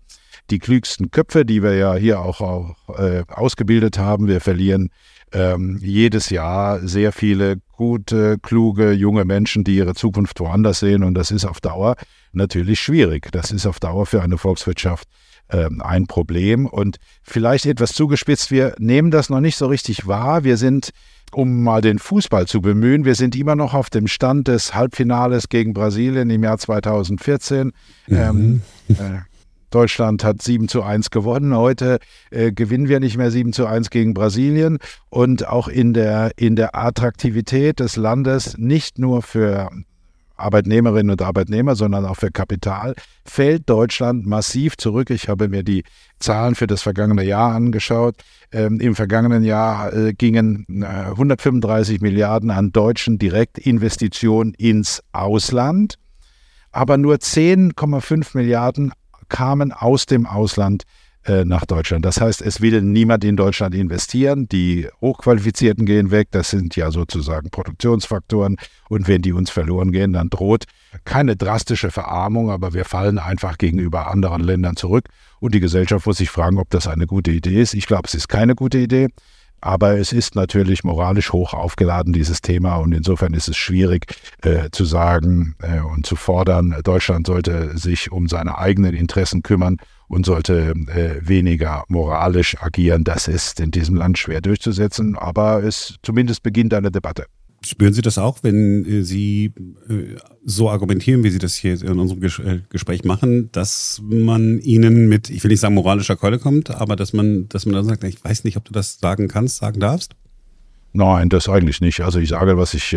die 0.48 0.58
klügsten 0.58 1.10
Köpfe, 1.10 1.44
die 1.44 1.62
wir 1.62 1.74
ja 1.74 1.94
hier 1.94 2.20
auch, 2.20 2.40
auch 2.40 2.98
äh, 2.98 3.24
ausgebildet 3.28 3.98
haben. 3.98 4.28
Wir 4.28 4.40
verlieren 4.40 4.88
ähm, 5.32 5.78
jedes 5.82 6.30
Jahr 6.30 6.80
sehr 6.80 7.12
viele 7.12 7.56
gute, 7.76 8.38
kluge, 8.38 8.92
junge 8.92 9.26
Menschen, 9.26 9.62
die 9.62 9.76
ihre 9.76 9.94
Zukunft 9.94 10.40
woanders 10.40 10.80
sehen. 10.80 11.02
Und 11.02 11.14
das 11.14 11.30
ist 11.30 11.44
auf 11.44 11.60
Dauer 11.60 11.96
natürlich 12.32 12.80
schwierig. 12.80 13.30
Das 13.30 13.50
ist 13.50 13.66
auf 13.66 13.78
Dauer 13.78 14.06
für 14.06 14.22
eine 14.22 14.38
Volkswirtschaft 14.38 15.06
ähm, 15.50 15.80
ein 15.82 16.06
Problem. 16.06 16.66
Und 16.66 16.98
vielleicht 17.22 17.66
etwas 17.66 17.92
zugespitzt, 17.92 18.50
wir 18.50 18.74
nehmen 18.78 19.10
das 19.10 19.30
noch 19.30 19.40
nicht 19.40 19.56
so 19.56 19.66
richtig 19.66 20.06
wahr. 20.06 20.44
Wir 20.44 20.56
sind 20.56 20.90
um 21.32 21.62
mal 21.62 21.80
den 21.80 21.98
Fußball 21.98 22.46
zu 22.46 22.62
bemühen, 22.62 23.04
wir 23.04 23.14
sind 23.14 23.36
immer 23.36 23.54
noch 23.54 23.74
auf 23.74 23.90
dem 23.90 24.06
Stand 24.06 24.48
des 24.48 24.74
Halbfinales 24.74 25.50
gegen 25.50 25.74
Brasilien 25.74 26.30
im 26.30 26.42
Jahr 26.42 26.56
2014. 26.56 27.72
Mhm. 28.06 28.16
Ähm, 28.16 28.62
äh, 28.88 29.20
Deutschland 29.70 30.24
hat 30.24 30.40
7 30.40 30.68
zu 30.68 30.82
1 30.82 31.10
gewonnen. 31.10 31.54
Heute 31.54 31.98
äh, 32.30 32.52
gewinnen 32.52 32.88
wir 32.88 33.00
nicht 33.00 33.18
mehr 33.18 33.30
7 33.30 33.52
zu 33.52 33.66
1 33.66 33.90
gegen 33.90 34.14
Brasilien. 34.14 34.78
Und 35.10 35.46
auch 35.46 35.68
in 35.68 35.92
der, 35.92 36.32
in 36.36 36.56
der 36.56 36.74
Attraktivität 36.74 37.80
des 37.80 37.96
Landes, 37.96 38.56
nicht 38.56 38.98
nur 38.98 39.22
für 39.22 39.70
Arbeitnehmerinnen 40.38 41.10
und 41.10 41.22
Arbeitnehmer, 41.22 41.76
sondern 41.76 42.04
auch 42.06 42.16
für 42.16 42.30
Kapital, 42.30 42.94
fällt 43.24 43.68
Deutschland 43.68 44.26
massiv 44.26 44.76
zurück. 44.76 45.10
Ich 45.10 45.28
habe 45.28 45.48
mir 45.48 45.62
die 45.62 45.84
Zahlen 46.18 46.54
für 46.54 46.66
das 46.66 46.82
vergangene 46.82 47.24
Jahr 47.24 47.54
angeschaut. 47.54 48.16
Ähm, 48.52 48.80
Im 48.80 48.94
vergangenen 48.94 49.44
Jahr 49.44 49.92
äh, 49.92 50.14
gingen 50.14 50.64
äh, 50.82 50.86
135 50.86 52.00
Milliarden 52.00 52.50
an 52.50 52.72
deutschen 52.72 53.18
Direktinvestitionen 53.18 54.54
ins 54.54 55.02
Ausland, 55.12 55.96
aber 56.72 56.96
nur 56.96 57.16
10,5 57.16 58.36
Milliarden 58.36 58.92
kamen 59.28 59.72
aus 59.72 60.06
dem 60.06 60.26
Ausland 60.26 60.84
äh, 61.28 61.44
nach 61.44 61.66
Deutschland. 61.66 62.04
Das 62.04 62.20
heißt, 62.20 62.42
es 62.42 62.60
will 62.60 62.80
niemand 62.82 63.24
in 63.24 63.36
Deutschland 63.36 63.74
investieren. 63.74 64.48
Die 64.48 64.88
Hochqualifizierten 65.00 65.86
gehen 65.86 66.10
weg. 66.10 66.28
Das 66.30 66.50
sind 66.50 66.76
ja 66.76 66.90
sozusagen 66.90 67.50
Produktionsfaktoren. 67.50 68.56
Und 68.88 69.08
wenn 69.08 69.22
die 69.22 69.32
uns 69.32 69.50
verloren 69.50 69.92
gehen, 69.92 70.12
dann 70.12 70.30
droht 70.30 70.64
keine 71.04 71.36
drastische 71.36 71.90
Verarmung, 71.90 72.50
aber 72.50 72.72
wir 72.72 72.84
fallen 72.84 73.18
einfach 73.18 73.58
gegenüber 73.58 74.10
anderen 74.10 74.42
Ländern 74.42 74.76
zurück. 74.76 75.08
Und 75.40 75.54
die 75.54 75.60
Gesellschaft 75.60 76.06
muss 76.06 76.18
sich 76.18 76.30
fragen, 76.30 76.58
ob 76.58 76.70
das 76.70 76.86
eine 76.86 77.06
gute 77.06 77.30
Idee 77.30 77.60
ist. 77.60 77.74
Ich 77.74 77.86
glaube, 77.86 78.04
es 78.06 78.14
ist 78.14 78.28
keine 78.28 78.54
gute 78.54 78.78
Idee. 78.78 79.08
Aber 79.60 79.98
es 79.98 80.12
ist 80.12 80.36
natürlich 80.36 80.84
moralisch 80.84 81.32
hoch 81.32 81.52
aufgeladen, 81.52 82.12
dieses 82.12 82.40
Thema. 82.40 82.76
Und 82.76 82.92
insofern 82.92 83.34
ist 83.34 83.48
es 83.48 83.56
schwierig 83.56 84.06
äh, 84.42 84.70
zu 84.70 84.84
sagen 84.84 85.56
äh, 85.60 85.80
und 85.80 86.06
zu 86.06 86.14
fordern, 86.14 86.76
Deutschland 86.84 87.26
sollte 87.26 87.76
sich 87.76 88.12
um 88.12 88.28
seine 88.28 88.56
eigenen 88.56 88.94
Interessen 88.94 89.42
kümmern 89.42 89.78
und 90.08 90.26
sollte 90.26 90.74
äh, 90.88 91.20
weniger 91.26 91.84
moralisch 91.88 92.56
agieren. 92.60 93.04
Das 93.04 93.28
ist 93.28 93.60
in 93.60 93.70
diesem 93.70 93.94
Land 93.94 94.18
schwer 94.18 94.40
durchzusetzen, 94.40 95.16
aber 95.16 95.62
es 95.62 95.96
zumindest 96.02 96.42
beginnt 96.42 96.74
eine 96.74 96.90
Debatte. 96.90 97.26
Spüren 97.64 97.92
Sie 97.92 98.02
das 98.02 98.18
auch, 98.18 98.38
wenn 98.42 98.84
äh, 98.84 99.02
Sie 99.02 99.52
äh, 99.88 100.16
so 100.44 100.70
argumentieren, 100.70 101.24
wie 101.24 101.30
Sie 101.30 101.38
das 101.38 101.56
hier 101.56 101.80
in 101.82 101.98
unserem 101.98 102.22
äh, 102.22 102.60
Gespräch 102.70 103.04
machen, 103.04 103.50
dass 103.52 104.00
man 104.04 104.60
Ihnen 104.60 105.08
mit, 105.08 105.28
ich 105.28 105.42
will 105.42 105.50
nicht 105.50 105.60
sagen 105.60 105.74
moralischer 105.74 106.16
Keule 106.16 106.38
kommt, 106.38 106.70
aber 106.70 106.96
dass 106.96 107.12
man, 107.12 107.48
dass 107.48 107.66
man 107.66 107.74
dann 107.74 107.84
sagt, 107.84 108.04
ich 108.04 108.22
weiß 108.24 108.44
nicht, 108.44 108.56
ob 108.56 108.64
du 108.64 108.72
das 108.72 108.98
sagen 109.00 109.28
kannst, 109.28 109.56
sagen 109.56 109.80
darfst? 109.80 110.14
Nein, 110.92 111.28
das 111.28 111.48
eigentlich 111.48 111.80
nicht. 111.80 112.00
Also 112.00 112.18
ich 112.18 112.30
sage, 112.30 112.56
was 112.56 112.74
ich 112.74 112.96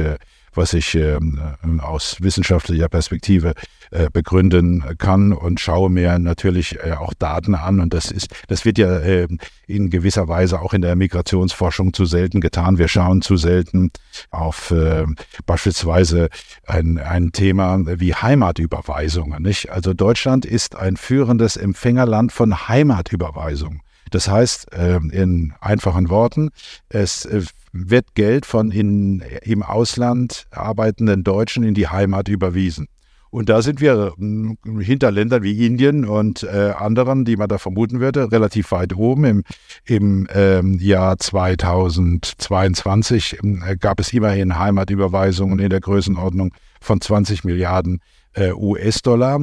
was 0.53 0.73
ich 0.73 0.95
ähm, 0.95 1.39
äh, 1.63 1.81
aus 1.81 2.17
wissenschaftlicher 2.19 2.89
Perspektive 2.89 3.53
äh, 3.91 4.09
begründen 4.11 4.97
kann 4.97 5.33
und 5.33 5.59
schaue 5.59 5.89
mir 5.89 6.17
natürlich 6.19 6.79
äh, 6.79 6.93
auch 6.93 7.13
Daten 7.13 7.55
an. 7.55 7.79
Und 7.79 7.93
das 7.93 8.11
ist, 8.11 8.29
das 8.47 8.65
wird 8.65 8.77
ja 8.77 8.99
äh, 8.99 9.27
in 9.67 9.89
gewisser 9.89 10.27
Weise 10.27 10.61
auch 10.61 10.73
in 10.73 10.81
der 10.81 10.95
Migrationsforschung 10.95 11.93
zu 11.93 12.05
selten 12.05 12.41
getan. 12.41 12.77
Wir 12.77 12.87
schauen 12.87 13.21
zu 13.21 13.37
selten 13.37 13.91
auf 14.29 14.71
äh, 14.71 15.05
beispielsweise 15.45 16.29
ein, 16.65 16.97
ein 16.97 17.31
Thema 17.31 17.79
wie 17.99 18.13
Heimatüberweisungen. 18.13 19.43
Nicht? 19.43 19.69
Also 19.71 19.93
Deutschland 19.93 20.45
ist 20.45 20.75
ein 20.75 20.97
führendes 20.97 21.57
Empfängerland 21.57 22.31
von 22.31 22.67
Heimatüberweisungen. 22.67 23.81
Das 24.11 24.29
heißt, 24.29 24.73
äh, 24.73 24.99
in 25.11 25.53
einfachen 25.59 26.09
Worten, 26.09 26.51
es 26.89 27.25
äh, 27.25 27.41
wird 27.73 28.15
Geld 28.15 28.45
von 28.45 28.71
in, 28.71 29.23
im 29.41 29.63
Ausland 29.63 30.45
arbeitenden 30.51 31.23
Deutschen 31.23 31.63
in 31.63 31.73
die 31.73 31.87
Heimat 31.87 32.27
überwiesen. 32.27 32.87
Und 33.31 33.47
da 33.47 33.61
sind 33.61 33.79
wir 33.79 34.13
hm, 34.17 34.57
hinter 34.81 35.09
Ländern 35.09 35.41
wie 35.41 35.65
Indien 35.65 36.03
und 36.03 36.43
äh, 36.43 36.73
anderen, 36.77 37.23
die 37.23 37.37
man 37.37 37.47
da 37.47 37.57
vermuten 37.57 38.01
würde, 38.01 38.29
relativ 38.29 38.73
weit 38.73 38.93
oben. 38.93 39.23
Im, 39.23 39.43
im 39.85 40.27
ähm, 40.33 40.77
Jahr 40.79 41.17
2022 41.17 43.37
äh, 43.41 43.77
gab 43.77 44.01
es 44.01 44.11
immerhin 44.11 44.59
Heimatüberweisungen 44.59 45.59
in 45.59 45.69
der 45.69 45.79
Größenordnung 45.79 46.53
von 46.81 46.99
20 46.99 47.45
Milliarden 47.45 48.01
äh, 48.33 48.51
US-Dollar. 48.51 49.39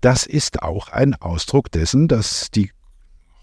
Das 0.00 0.26
ist 0.26 0.64
auch 0.64 0.88
ein 0.88 1.14
Ausdruck 1.14 1.70
dessen, 1.70 2.08
dass 2.08 2.50
die 2.50 2.72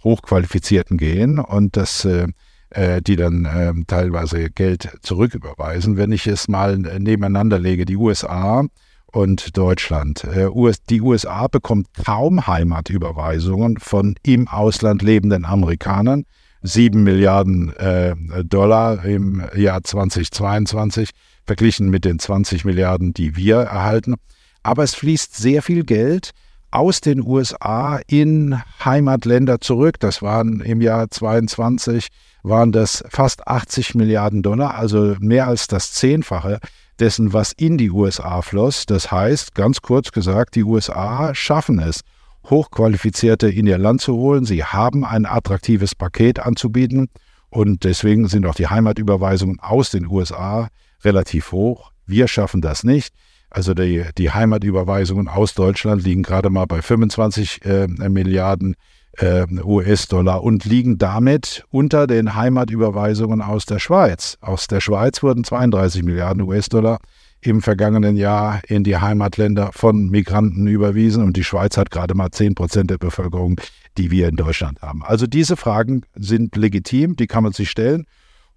Hochqualifizierten 0.07 0.97
gehen 0.97 1.39
und 1.39 1.75
dass 1.75 2.05
äh, 2.05 2.27
äh, 2.69 3.01
die 3.01 3.15
dann 3.15 3.45
äh, 3.45 3.73
teilweise 3.87 4.49
Geld 4.49 4.89
zurücküberweisen. 5.01 5.97
Wenn 5.97 6.11
ich 6.11 6.27
es 6.27 6.47
mal 6.47 6.85
äh, 6.85 6.99
nebeneinander 6.99 7.59
lege, 7.59 7.85
die 7.85 7.97
USA 7.97 8.65
und 9.05 9.57
Deutschland. 9.57 10.23
Äh, 10.25 10.47
US, 10.47 10.83
die 10.83 11.01
USA 11.01 11.47
bekommt 11.47 11.87
kaum 12.05 12.45
Heimatüberweisungen 12.45 13.77
von 13.77 14.15
im 14.23 14.47
Ausland 14.47 15.01
lebenden 15.01 15.45
Amerikanern. 15.45 16.25
7 16.63 17.03
Milliarden 17.03 17.73
äh, 17.77 18.15
Dollar 18.43 19.05
im 19.05 19.43
Jahr 19.55 19.83
2022 19.83 21.11
verglichen 21.45 21.89
mit 21.89 22.03
den 22.03 22.19
20 22.19 22.65
Milliarden, 22.65 23.13
die 23.13 23.35
wir 23.35 23.57
erhalten. 23.57 24.15
Aber 24.63 24.83
es 24.83 24.95
fließt 24.95 25.35
sehr 25.35 25.61
viel 25.61 25.85
Geld 25.85 26.31
aus 26.71 27.01
den 27.01 27.25
USA 27.25 27.99
in 28.07 28.61
Heimatländer 28.83 29.61
zurück. 29.61 29.99
Das 29.99 30.21
waren 30.21 30.61
im 30.61 30.81
Jahr 30.81 31.09
22 31.09 32.07
waren 32.43 32.71
das 32.71 33.03
fast 33.09 33.47
80 33.47 33.95
Milliarden 33.95 34.41
Dollar, 34.41 34.75
also 34.75 35.15
mehr 35.19 35.47
als 35.47 35.67
das 35.67 35.93
Zehnfache 35.93 36.59
dessen, 36.99 37.33
was 37.33 37.51
in 37.51 37.77
die 37.77 37.91
USA 37.91 38.41
floss. 38.41 38.85
Das 38.85 39.11
heißt, 39.11 39.53
ganz 39.53 39.81
kurz 39.81 40.11
gesagt, 40.11 40.55
die 40.55 40.63
USA 40.63 41.33
schaffen 41.35 41.79
es, 41.79 42.01
Hochqualifizierte 42.49 43.49
in 43.49 43.67
ihr 43.67 43.77
Land 43.77 44.01
zu 44.01 44.15
holen. 44.15 44.45
Sie 44.45 44.63
haben 44.63 45.03
ein 45.03 45.25
attraktives 45.25 45.95
Paket 45.95 46.39
anzubieten 46.39 47.09
und 47.49 47.83
deswegen 47.83 48.27
sind 48.27 48.45
auch 48.45 48.55
die 48.55 48.67
Heimatüberweisungen 48.67 49.59
aus 49.59 49.89
den 49.89 50.07
USA 50.07 50.69
relativ 51.03 51.51
hoch. 51.51 51.91
Wir 52.05 52.27
schaffen 52.27 52.61
das 52.61 52.83
nicht. 52.83 53.13
Also 53.49 53.73
die, 53.73 54.05
die 54.17 54.31
Heimatüberweisungen 54.31 55.27
aus 55.27 55.53
Deutschland 55.53 56.03
liegen 56.03 56.23
gerade 56.23 56.49
mal 56.49 56.65
bei 56.65 56.81
25 56.81 57.65
äh, 57.65 57.87
Milliarden 57.87 58.75
äh, 59.17 59.45
US-Dollar 59.63 60.43
und 60.43 60.65
liegen 60.65 60.97
damit 60.97 61.65
unter 61.69 62.07
den 62.07 62.35
Heimatüberweisungen 62.35 63.41
aus 63.41 63.65
der 63.65 63.79
Schweiz. 63.79 64.37
Aus 64.41 64.67
der 64.67 64.81
Schweiz 64.81 65.23
wurden 65.23 65.43
32 65.43 66.03
Milliarden 66.03 66.43
US-Dollar 66.43 66.99
im 67.41 67.61
vergangenen 67.61 68.17
Jahr 68.17 68.61
in 68.67 68.83
die 68.83 68.97
Heimatländer 68.97 69.71
von 69.71 70.09
Migranten 70.09 70.67
überwiesen 70.67 71.23
und 71.23 71.37
die 71.37 71.43
Schweiz 71.43 71.77
hat 71.77 71.91
gerade 71.91 72.15
mal 72.15 72.31
10 72.31 72.55
Prozent 72.55 72.89
der 72.89 72.97
Bevölkerung, 72.97 73.59
die 73.97 74.11
wir 74.11 74.27
in 74.27 74.35
Deutschland 74.35 74.81
haben. 74.81 75.03
Also 75.03 75.27
diese 75.27 75.55
Fragen 75.55 76.01
sind 76.15 76.55
legitim, 76.55 77.15
die 77.15 77.27
kann 77.27 77.43
man 77.43 77.53
sich 77.53 77.69
stellen 77.69 78.05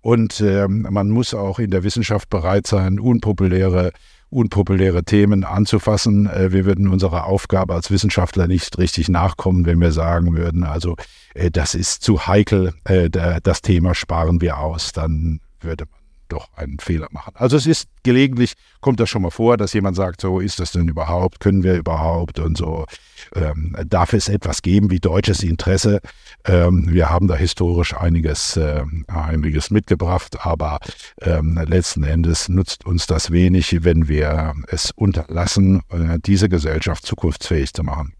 und 0.00 0.40
äh, 0.40 0.66
man 0.66 1.10
muss 1.10 1.34
auch 1.34 1.58
in 1.58 1.70
der 1.70 1.84
Wissenschaft 1.84 2.30
bereit 2.30 2.66
sein, 2.66 2.98
unpopuläre 2.98 3.92
unpopuläre 4.30 5.04
Themen 5.04 5.44
anzufassen. 5.44 6.26
Äh, 6.26 6.52
wir 6.52 6.64
würden 6.64 6.88
unserer 6.88 7.26
Aufgabe 7.26 7.74
als 7.74 7.90
Wissenschaftler 7.90 8.46
nicht 8.46 8.78
richtig 8.78 9.08
nachkommen, 9.08 9.66
wenn 9.66 9.80
wir 9.80 9.92
sagen 9.92 10.36
würden, 10.36 10.64
also 10.64 10.96
äh, 11.34 11.50
das 11.50 11.74
ist 11.74 12.02
zu 12.02 12.26
heikel, 12.26 12.72
äh, 12.84 13.10
das 13.42 13.62
Thema 13.62 13.94
sparen 13.94 14.40
wir 14.40 14.58
aus, 14.58 14.92
dann 14.92 15.40
würde 15.60 15.84
man 15.90 15.99
doch 16.32 16.48
einen 16.54 16.78
Fehler 16.78 17.08
machen. 17.10 17.32
Also 17.34 17.56
es 17.56 17.66
ist 17.66 17.88
gelegentlich, 18.02 18.54
kommt 18.80 19.00
das 19.00 19.08
schon 19.08 19.22
mal 19.22 19.30
vor, 19.30 19.56
dass 19.56 19.72
jemand 19.72 19.96
sagt, 19.96 20.20
so 20.20 20.40
ist 20.40 20.60
das 20.60 20.72
denn 20.72 20.88
überhaupt, 20.88 21.40
können 21.40 21.62
wir 21.62 21.76
überhaupt 21.76 22.38
und 22.38 22.56
so. 22.56 22.86
Ähm, 23.34 23.76
darf 23.86 24.12
es 24.12 24.28
etwas 24.28 24.62
geben 24.62 24.90
wie 24.90 25.00
deutsches 25.00 25.42
Interesse? 25.42 26.00
Ähm, 26.44 26.86
wir 26.88 27.10
haben 27.10 27.28
da 27.28 27.36
historisch 27.36 27.94
einiges, 27.94 28.56
äh, 28.56 28.84
einiges 29.06 29.70
mitgebracht, 29.70 30.44
aber 30.44 30.78
ähm, 31.20 31.60
letzten 31.66 32.04
Endes 32.04 32.48
nutzt 32.48 32.86
uns 32.86 33.06
das 33.06 33.30
wenig, 33.30 33.84
wenn 33.84 34.08
wir 34.08 34.54
es 34.68 34.90
unterlassen, 34.90 35.82
äh, 35.90 36.18
diese 36.24 36.48
Gesellschaft 36.48 37.04
zukunftsfähig 37.06 37.74
zu 37.74 37.82
machen. 37.82 38.14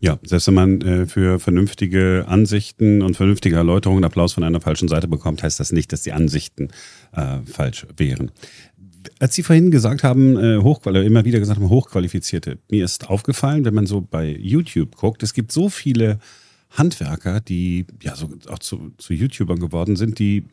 Ja, 0.00 0.18
selbst 0.22 0.46
wenn 0.46 0.54
man 0.54 0.80
äh, 0.82 1.06
für 1.06 1.40
vernünftige 1.40 2.24
Ansichten 2.28 3.02
und 3.02 3.16
vernünftige 3.16 3.56
Erläuterungen 3.56 4.04
Applaus 4.04 4.32
von 4.32 4.44
einer 4.44 4.60
falschen 4.60 4.86
Seite 4.86 5.08
bekommt, 5.08 5.42
heißt 5.42 5.58
das 5.58 5.72
nicht, 5.72 5.92
dass 5.92 6.02
die 6.02 6.12
Ansichten 6.12 6.68
äh, 7.12 7.38
falsch 7.44 7.86
wären. 7.96 8.30
Als 9.20 9.34
Sie 9.34 9.42
vorhin 9.42 9.70
gesagt 9.70 10.02
haben, 10.02 10.36
äh, 10.36 10.58
hochqual 10.58 10.96
immer 10.96 11.24
wieder 11.24 11.38
gesagt 11.38 11.60
haben, 11.60 11.68
Hochqualifizierte, 11.68 12.58
mir 12.68 12.84
ist 12.84 13.08
aufgefallen, 13.08 13.64
wenn 13.64 13.74
man 13.74 13.86
so 13.86 14.00
bei 14.00 14.28
YouTube 14.28 14.96
guckt, 14.96 15.22
es 15.22 15.34
gibt 15.34 15.52
so 15.52 15.68
viele 15.68 16.18
Handwerker, 16.70 17.40
die 17.40 17.86
ja 18.02 18.14
so 18.14 18.28
auch 18.48 18.58
zu, 18.58 18.92
zu 18.98 19.14
YouTubern 19.14 19.58
geworden 19.58 19.96
sind, 19.96 20.18
die 20.18 20.44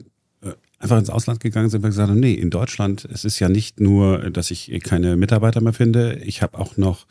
äh, 0.42 0.54
einfach 0.80 0.98
ins 0.98 1.10
Ausland 1.10 1.40
gegangen 1.40 1.70
sind 1.70 1.84
und 1.84 1.90
gesagt 1.90 2.10
haben, 2.10 2.20
nee, 2.20 2.34
in 2.34 2.50
Deutschland, 2.50 3.06
es 3.12 3.26
ist 3.26 3.40
ja 3.40 3.50
nicht 3.50 3.80
nur, 3.80 4.30
dass 4.32 4.52
ich 4.52 4.72
keine 4.84 5.18
Mitarbeiter 5.18 5.62
mehr 5.62 5.74
finde, 5.74 6.22
ich 6.24 6.42
habe 6.42 6.58
auch 6.58 6.78
noch 6.78 7.06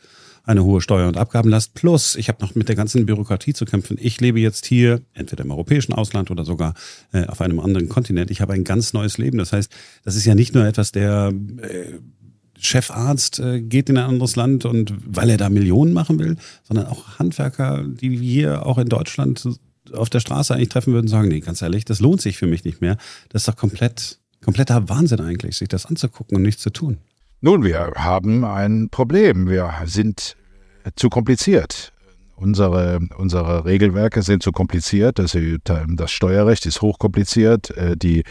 eine 0.45 0.63
hohe 0.63 0.81
Steuer- 0.81 1.07
und 1.07 1.17
Abgabenlast. 1.17 1.73
Plus, 1.73 2.15
ich 2.15 2.29
habe 2.29 2.43
noch 2.43 2.55
mit 2.55 2.69
der 2.69 2.75
ganzen 2.75 3.05
Bürokratie 3.05 3.53
zu 3.53 3.65
kämpfen. 3.65 3.97
Ich 3.99 4.21
lebe 4.21 4.39
jetzt 4.39 4.65
hier, 4.65 5.01
entweder 5.13 5.43
im 5.43 5.51
europäischen 5.51 5.93
Ausland 5.93 6.31
oder 6.31 6.45
sogar 6.45 6.73
äh, 7.11 7.25
auf 7.25 7.41
einem 7.41 7.59
anderen 7.59 7.89
Kontinent. 7.89 8.31
Ich 8.31 8.41
habe 8.41 8.53
ein 8.53 8.63
ganz 8.63 8.93
neues 8.93 9.17
Leben. 9.17 9.37
Das 9.37 9.53
heißt, 9.53 9.71
das 10.03 10.15
ist 10.15 10.25
ja 10.25 10.35
nicht 10.35 10.53
nur 10.53 10.65
etwas, 10.65 10.91
der 10.91 11.33
äh, 11.57 11.99
Chefarzt 12.57 13.39
äh, 13.39 13.61
geht 13.61 13.89
in 13.89 13.97
ein 13.97 14.09
anderes 14.09 14.35
Land 14.35 14.65
und 14.65 14.93
weil 15.05 15.29
er 15.29 15.37
da 15.37 15.49
Millionen 15.49 15.93
machen 15.93 16.19
will, 16.19 16.37
sondern 16.63 16.87
auch 16.87 17.19
Handwerker, 17.19 17.83
die 17.83 18.11
wir 18.11 18.19
hier 18.19 18.65
auch 18.65 18.77
in 18.77 18.87
Deutschland 18.87 19.47
auf 19.93 20.09
der 20.09 20.19
Straße 20.19 20.53
eigentlich 20.53 20.69
treffen 20.69 20.93
würden, 20.93 21.07
sagen, 21.07 21.27
nee, 21.27 21.41
ganz 21.41 21.61
ehrlich, 21.61 21.85
das 21.85 21.99
lohnt 21.99 22.21
sich 22.21 22.37
für 22.37 22.47
mich 22.47 22.63
nicht 22.63 22.81
mehr. 22.81 22.97
Das 23.29 23.43
ist 23.43 23.47
doch 23.47 23.55
komplett, 23.55 24.19
kompletter 24.41 24.89
Wahnsinn 24.89 25.21
eigentlich, 25.21 25.57
sich 25.57 25.67
das 25.67 25.85
anzugucken 25.85 26.37
und 26.37 26.43
nichts 26.43 26.61
zu 26.61 26.69
tun. 26.71 26.97
Nun, 27.41 27.63
wir 27.63 27.93
haben 27.95 28.43
ein 28.45 28.89
Problem. 28.89 29.49
Wir 29.49 29.73
sind 29.85 30.35
zu 30.95 31.09
kompliziert. 31.09 31.93
Unsere, 32.35 32.99
unsere 33.17 33.65
Regelwerke 33.65 34.21
sind 34.21 34.43
zu 34.43 34.51
kompliziert. 34.51 35.19
Das, 35.19 35.37
das 35.63 36.11
Steuerrecht 36.11 36.65
ist 36.65 36.81
hochkompliziert. 36.81 37.75
Äh, 37.77 37.95
die 37.95 38.23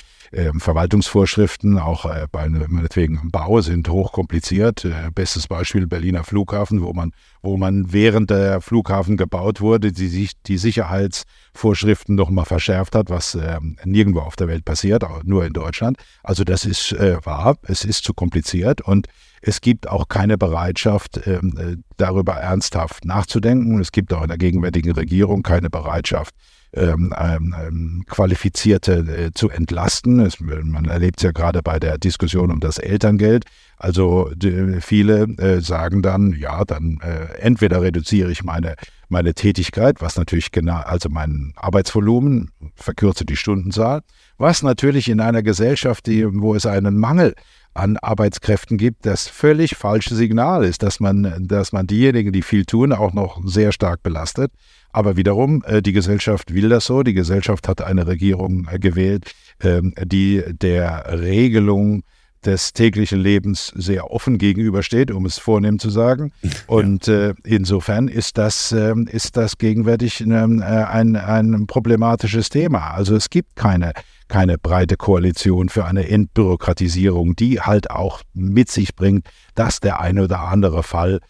Verwaltungsvorschriften, 0.58 1.78
auch 1.78 2.04
äh, 2.06 2.26
bei 2.30 2.48
meinetwegen 2.48 3.30
Bau, 3.30 3.60
sind 3.60 3.88
hochkompliziert. 3.88 4.84
Äh, 4.84 5.10
bestes 5.14 5.46
Beispiel 5.46 5.86
Berliner 5.86 6.24
Flughafen, 6.24 6.82
wo 6.82 6.92
man, 6.92 7.12
wo 7.42 7.56
man 7.56 7.92
während 7.92 8.30
der 8.30 8.60
Flughafen 8.60 9.16
gebaut 9.16 9.60
wurde, 9.60 9.92
die, 9.92 10.28
die 10.46 10.58
Sicherheitsvorschriften 10.58 12.14
nochmal 12.14 12.44
verschärft 12.44 12.94
hat, 12.94 13.10
was 13.10 13.34
äh, 13.34 13.58
nirgendwo 13.84 14.20
auf 14.20 14.36
der 14.36 14.48
Welt 14.48 14.64
passiert, 14.64 15.04
nur 15.24 15.44
in 15.44 15.52
Deutschland. 15.52 15.98
Also 16.22 16.44
das 16.44 16.64
ist 16.64 16.92
äh, 16.92 17.18
wahr, 17.24 17.56
es 17.62 17.84
ist 17.84 18.04
zu 18.04 18.14
kompliziert 18.14 18.80
und 18.80 19.08
es 19.46 19.60
gibt 19.60 19.88
auch 19.88 20.08
keine 20.08 20.38
Bereitschaft, 20.38 21.26
ähm, 21.26 21.54
äh, 21.58 21.76
darüber 21.98 22.34
ernsthaft 22.34 23.04
nachzudenken. 23.04 23.78
Es 23.78 23.92
gibt 23.92 24.12
auch 24.14 24.22
in 24.22 24.28
der 24.28 24.38
gegenwärtigen 24.38 24.92
Regierung 24.92 25.42
keine 25.42 25.68
Bereitschaft, 25.68 26.34
ähm, 26.76 27.14
ähm, 27.16 27.54
ähm, 27.58 28.04
Qualifizierte 28.08 28.92
äh, 28.94 29.30
zu 29.32 29.48
entlasten. 29.48 30.20
Es, 30.20 30.40
man 30.40 30.86
erlebt 30.86 31.18
es 31.18 31.22
ja 31.22 31.32
gerade 31.32 31.62
bei 31.62 31.78
der 31.78 31.98
Diskussion 31.98 32.50
um 32.50 32.60
das 32.60 32.78
Elterngeld. 32.78 33.44
Also 33.76 34.30
die, 34.34 34.80
viele 34.80 35.24
äh, 35.38 35.60
sagen 35.60 36.02
dann, 36.02 36.32
ja, 36.32 36.64
dann 36.64 36.98
äh, 37.02 37.38
entweder 37.38 37.82
reduziere 37.82 38.30
ich 38.30 38.44
meine, 38.44 38.74
meine 39.08 39.34
Tätigkeit, 39.34 40.00
was 40.00 40.16
natürlich 40.16 40.50
genau, 40.50 40.76
also 40.78 41.08
mein 41.08 41.52
Arbeitsvolumen, 41.56 42.50
verkürze 42.74 43.24
die 43.24 43.36
Stundenzahl, 43.36 44.02
was 44.38 44.62
natürlich 44.62 45.08
in 45.08 45.20
einer 45.20 45.42
Gesellschaft, 45.42 46.06
die, 46.06 46.26
wo 46.26 46.54
es 46.54 46.66
einen 46.66 46.96
Mangel 46.96 47.34
an 47.74 47.96
Arbeitskräften 47.96 48.78
gibt, 48.78 49.04
das 49.04 49.28
völlig 49.28 49.76
falsche 49.76 50.14
Signal 50.14 50.64
ist, 50.64 50.82
dass 50.82 51.00
man, 51.00 51.46
dass 51.46 51.72
man 51.72 51.86
diejenigen, 51.86 52.32
die 52.32 52.42
viel 52.42 52.64
tun, 52.64 52.92
auch 52.92 53.12
noch 53.12 53.40
sehr 53.44 53.72
stark 53.72 54.02
belastet. 54.02 54.52
Aber 54.92 55.16
wiederum, 55.16 55.62
äh, 55.66 55.82
die 55.82 55.92
Gesellschaft 55.92 56.54
will 56.54 56.68
das 56.68 56.86
so. 56.86 57.02
Die 57.02 57.14
Gesellschaft 57.14 57.66
hat 57.66 57.82
eine 57.82 58.06
Regierung 58.06 58.68
äh, 58.70 58.78
gewählt, 58.78 59.32
ähm, 59.60 59.92
die 60.00 60.42
der 60.46 61.20
Regelung 61.20 62.04
des 62.46 62.72
täglichen 62.72 63.20
Lebens 63.20 63.72
sehr 63.74 64.10
offen 64.10 64.38
gegenübersteht, 64.38 65.10
um 65.10 65.26
es 65.26 65.38
vornehm 65.38 65.78
zu 65.78 65.90
sagen. 65.90 66.32
Und 66.66 67.06
ja. 67.06 67.30
äh, 67.30 67.34
insofern 67.44 68.08
ist 68.08 68.38
das, 68.38 68.72
äh, 68.72 68.94
ist 69.10 69.36
das 69.36 69.58
gegenwärtig 69.58 70.20
ähm, 70.20 70.60
äh, 70.60 70.64
ein, 70.64 71.16
ein 71.16 71.66
problematisches 71.66 72.48
Thema. 72.48 72.92
Also 72.92 73.16
es 73.16 73.30
gibt 73.30 73.56
keine, 73.56 73.92
keine 74.28 74.58
breite 74.58 74.96
Koalition 74.96 75.68
für 75.68 75.84
eine 75.84 76.08
Entbürokratisierung, 76.08 77.36
die 77.36 77.60
halt 77.60 77.90
auch 77.90 78.22
mit 78.32 78.70
sich 78.70 78.94
bringt, 78.94 79.26
dass 79.54 79.80
der 79.80 80.00
eine 80.00 80.24
oder 80.24 80.40
andere 80.40 80.82
Fall 80.82 81.20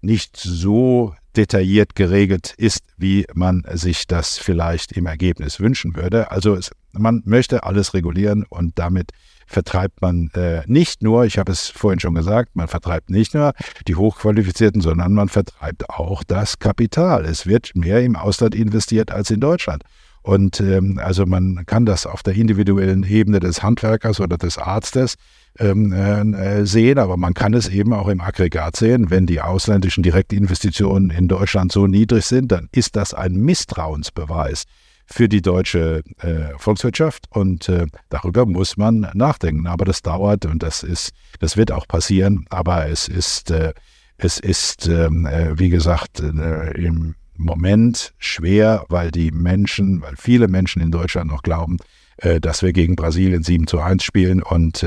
nicht 0.00 0.36
so 0.36 1.14
detailliert 1.36 1.94
geregelt 1.94 2.54
ist, 2.56 2.84
wie 2.96 3.26
man 3.34 3.64
sich 3.72 4.06
das 4.06 4.38
vielleicht 4.38 4.92
im 4.92 5.06
Ergebnis 5.06 5.58
wünschen 5.58 5.96
würde. 5.96 6.30
Also 6.30 6.54
es, 6.54 6.70
man 6.92 7.22
möchte 7.24 7.64
alles 7.64 7.94
regulieren 7.94 8.44
und 8.48 8.78
damit 8.78 9.10
vertreibt 9.46 10.00
man 10.02 10.30
äh, 10.34 10.62
nicht 10.66 11.02
nur, 11.02 11.24
ich 11.24 11.38
habe 11.38 11.52
es 11.52 11.68
vorhin 11.68 12.00
schon 12.00 12.14
gesagt, 12.14 12.54
man 12.54 12.68
vertreibt 12.68 13.10
nicht 13.10 13.34
nur 13.34 13.52
die 13.86 13.96
Hochqualifizierten, 13.96 14.80
sondern 14.80 15.12
man 15.14 15.28
vertreibt 15.28 15.88
auch 15.90 16.22
das 16.24 16.58
Kapital. 16.58 17.24
Es 17.24 17.46
wird 17.46 17.72
mehr 17.74 18.02
im 18.02 18.16
Ausland 18.16 18.54
investiert 18.54 19.10
als 19.10 19.30
in 19.30 19.40
Deutschland. 19.40 19.84
Und 20.22 20.58
ähm, 20.60 20.98
also 21.02 21.26
man 21.26 21.66
kann 21.66 21.84
das 21.84 22.06
auf 22.06 22.22
der 22.22 22.34
individuellen 22.34 23.04
Ebene 23.04 23.40
des 23.40 23.62
Handwerkers 23.62 24.20
oder 24.20 24.38
des 24.38 24.56
Arztes 24.56 25.16
ähm, 25.58 25.92
äh, 25.92 26.64
sehen, 26.64 26.98
aber 26.98 27.18
man 27.18 27.34
kann 27.34 27.52
es 27.52 27.68
eben 27.68 27.92
auch 27.92 28.08
im 28.08 28.22
Aggregat 28.22 28.74
sehen. 28.74 29.10
Wenn 29.10 29.26
die 29.26 29.42
ausländischen 29.42 30.02
Direktinvestitionen 30.02 31.10
in 31.10 31.28
Deutschland 31.28 31.72
so 31.72 31.86
niedrig 31.86 32.24
sind, 32.24 32.50
dann 32.52 32.70
ist 32.72 32.96
das 32.96 33.12
ein 33.12 33.34
Misstrauensbeweis 33.34 34.64
für 35.06 35.28
die 35.28 35.42
deutsche 35.42 36.02
äh, 36.18 36.56
Volkswirtschaft 36.58 37.26
und 37.30 37.68
äh, 37.68 37.86
darüber 38.08 38.46
muss 38.46 38.76
man 38.76 39.10
nachdenken. 39.14 39.66
Aber 39.66 39.84
das 39.84 40.02
dauert 40.02 40.46
und 40.46 40.62
das 40.62 40.82
ist, 40.82 41.12
das 41.40 41.56
wird 41.56 41.72
auch 41.72 41.86
passieren. 41.86 42.46
Aber 42.50 42.88
es 42.88 43.08
ist, 43.08 43.50
äh, 43.50 43.74
es 44.16 44.38
ist, 44.38 44.88
ähm, 44.88 45.26
äh, 45.26 45.58
wie 45.58 45.68
gesagt, 45.68 46.20
äh, 46.20 46.70
im 46.72 47.14
Moment 47.36 48.14
schwer, 48.18 48.84
weil 48.88 49.10
die 49.10 49.30
Menschen, 49.30 50.00
weil 50.02 50.14
viele 50.16 50.48
Menschen 50.48 50.80
in 50.80 50.90
Deutschland 50.90 51.30
noch 51.30 51.42
glauben, 51.42 51.78
äh, 52.18 52.40
dass 52.40 52.62
wir 52.62 52.72
gegen 52.72 52.96
Brasilien 52.96 53.42
7 53.42 53.66
zu 53.66 53.80
1 53.80 54.02
spielen 54.02 54.42
und 54.42 54.86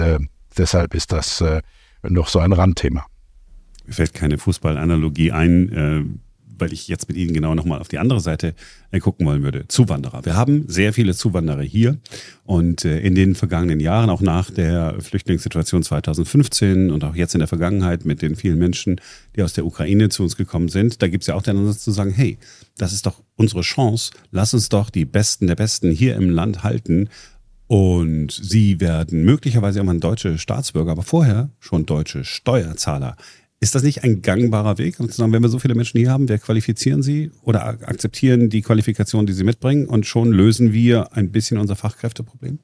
deshalb 0.58 0.96
ist 0.96 1.12
das 1.12 1.44
noch 2.02 2.30
so 2.30 2.40
ein 2.40 2.54
Randthema. 2.54 3.06
Mir 3.86 3.94
fällt 3.94 4.14
keine 4.14 4.38
Fußballanalogie 4.38 5.32
ein, 5.32 6.20
weil 6.60 6.74
ich 6.74 6.88
jetzt 6.88 7.08
mit 7.08 7.18
Ihnen 7.18 7.34
genau 7.34 7.56
nochmal 7.56 7.80
auf 7.80 7.88
die 7.88 8.00
andere 8.00 8.20
Seite 8.20 8.54
äh, 8.92 9.00
gucken 9.00 9.26
wollen 9.26 9.44
würde. 9.44 9.68
Zuwanderer. 9.68 10.26
Wir 10.26 10.36
haben 10.36 10.66
sehr 10.68 10.94
viele 10.94 11.16
Zuwanderer 11.16 11.62
hier 11.62 11.98
und 12.46 12.86
äh, 12.86 13.00
in 13.00 13.16
den 13.16 13.36
vergangenen 13.36 13.80
Jahren, 13.80 14.10
auch 14.10 14.22
nach 14.22 14.52
der 14.52 14.96
Flüchtlingssituation 15.00 15.84
2015 15.84 16.92
und 16.92 17.04
auch 17.04 17.16
jetzt 17.16 17.36
in 17.36 17.40
der 17.40 17.48
Vergangenheit 17.48 18.06
mit 18.06 18.22
den 18.22 18.36
vielen 18.36 18.60
Menschen, 18.60 19.02
die 19.36 19.44
aus 19.44 19.54
der 19.54 19.66
Ukraine 19.66 20.10
zu 20.10 20.24
uns 20.24 20.36
gekommen 20.36 20.70
sind, 20.70 21.02
da 21.02 21.08
gibt 21.08 21.24
es 21.24 21.28
ja 21.28 21.36
auch 21.36 21.42
den 21.42 21.58
Ansatz 21.58 21.84
zu 21.84 21.92
sagen, 21.92 22.12
hey, 22.12 22.38
das 22.78 22.94
ist 22.94 23.06
doch 23.06 23.22
unsere 23.36 23.62
Chance, 23.62 24.12
lass 24.32 24.54
uns 24.54 24.70
doch 24.70 24.90
die 24.90 25.06
Besten 25.06 25.48
der 25.48 25.56
Besten 25.56 25.92
hier 25.92 26.16
im 26.16 26.30
Land 26.30 26.64
halten 26.64 27.10
und 27.68 28.32
sie 28.32 28.80
werden 28.80 29.24
möglicherweise 29.24 29.80
irgendwann 29.80 30.00
deutsche 30.00 30.38
Staatsbürger, 30.38 30.94
aber 30.94 31.04
vorher 31.04 31.50
schon 31.60 31.86
deutsche 31.86 32.24
Steuerzahler. 32.24 33.18
Ist 33.60 33.74
das 33.74 33.82
nicht 33.82 34.04
ein 34.04 34.22
gangbarer 34.22 34.78
Weg? 34.78 35.00
Und 35.00 35.12
sagen, 35.12 35.34
wenn 35.34 35.42
wir 35.42 35.50
so 35.50 35.58
viele 35.58 35.74
Menschen 35.74 36.00
hier 36.00 36.12
haben, 36.12 36.30
wir 36.30 36.38
qualifizieren 36.38 37.02
sie 37.02 37.32
oder 37.42 37.66
akzeptieren 37.66 38.50
die 38.50 38.62
Qualifikation, 38.62 39.26
die 39.26 39.34
sie 39.34 39.44
mitbringen 39.44 39.88
und 39.88 40.06
schon 40.06 40.32
lösen 40.32 40.74
wir 40.74 41.14
ein 41.14 41.32
bisschen 41.32 41.58
unser 41.58 41.76
Fachkräfteproblem? 41.76 42.60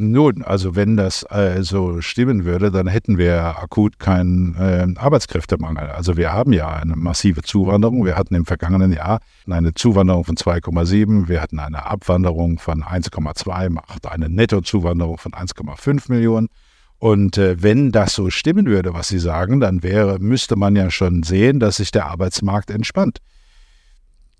Nun, 0.00 0.44
also 0.44 0.76
wenn 0.76 0.96
das 0.96 1.24
äh, 1.28 1.64
so 1.64 2.00
stimmen 2.00 2.44
würde, 2.44 2.70
dann 2.70 2.86
hätten 2.86 3.18
wir 3.18 3.58
akut 3.60 3.98
keinen 3.98 4.54
äh, 4.54 4.86
Arbeitskräftemangel. 4.96 5.88
Also 5.88 6.16
wir 6.16 6.32
haben 6.32 6.52
ja 6.52 6.68
eine 6.68 6.94
massive 6.94 7.42
Zuwanderung. 7.42 8.04
Wir 8.04 8.16
hatten 8.16 8.36
im 8.36 8.46
vergangenen 8.46 8.92
Jahr 8.92 9.18
eine 9.50 9.74
Zuwanderung 9.74 10.24
von 10.24 10.36
2,7, 10.36 11.28
wir 11.28 11.42
hatten 11.42 11.58
eine 11.58 11.84
Abwanderung 11.84 12.60
von 12.60 12.84
1,2, 12.84 13.70
macht 13.70 14.06
eine 14.06 14.28
Nettozuwanderung 14.28 15.18
von 15.18 15.32
1,5 15.32 16.12
Millionen. 16.12 16.48
Und 16.98 17.38
äh, 17.38 17.62
wenn 17.62 17.92
das 17.92 18.14
so 18.14 18.28
stimmen 18.30 18.66
würde, 18.66 18.92
was 18.92 19.08
Sie 19.08 19.20
sagen, 19.20 19.60
dann 19.60 19.82
wäre, 19.82 20.18
müsste 20.18 20.56
man 20.56 20.74
ja 20.74 20.90
schon 20.90 21.22
sehen, 21.22 21.60
dass 21.60 21.76
sich 21.76 21.92
der 21.92 22.06
Arbeitsmarkt 22.06 22.70
entspannt. 22.70 23.18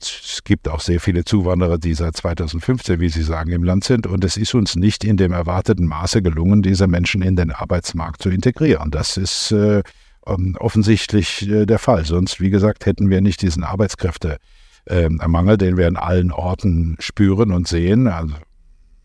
Es 0.00 0.42
gibt 0.44 0.68
auch 0.68 0.80
sehr 0.80 1.00
viele 1.00 1.24
Zuwanderer, 1.24 1.78
die 1.78 1.94
seit 1.94 2.16
2015, 2.16 3.00
wie 3.00 3.08
Sie 3.08 3.22
sagen, 3.22 3.50
im 3.50 3.64
Land 3.64 3.84
sind. 3.84 4.06
Und 4.06 4.24
es 4.24 4.36
ist 4.36 4.54
uns 4.54 4.76
nicht 4.76 5.04
in 5.04 5.16
dem 5.16 5.32
erwarteten 5.32 5.86
Maße 5.86 6.22
gelungen, 6.22 6.62
diese 6.62 6.86
Menschen 6.86 7.22
in 7.22 7.36
den 7.36 7.50
Arbeitsmarkt 7.50 8.22
zu 8.22 8.30
integrieren. 8.30 8.90
Das 8.90 9.16
ist 9.16 9.50
äh, 9.52 9.82
ähm, 10.26 10.56
offensichtlich 10.58 11.48
äh, 11.48 11.66
der 11.66 11.78
Fall. 11.78 12.04
Sonst, 12.04 12.40
wie 12.40 12.50
gesagt, 12.50 12.86
hätten 12.86 13.10
wir 13.10 13.20
nicht 13.20 13.42
diesen 13.42 13.64
Arbeitskräftemangel, 13.64 15.52
ähm, 15.52 15.58
den 15.58 15.76
wir 15.76 15.88
in 15.88 15.96
allen 15.96 16.30
Orten 16.30 16.96
spüren 17.00 17.50
und 17.50 17.66
sehen. 17.66 18.06
Also, 18.06 18.34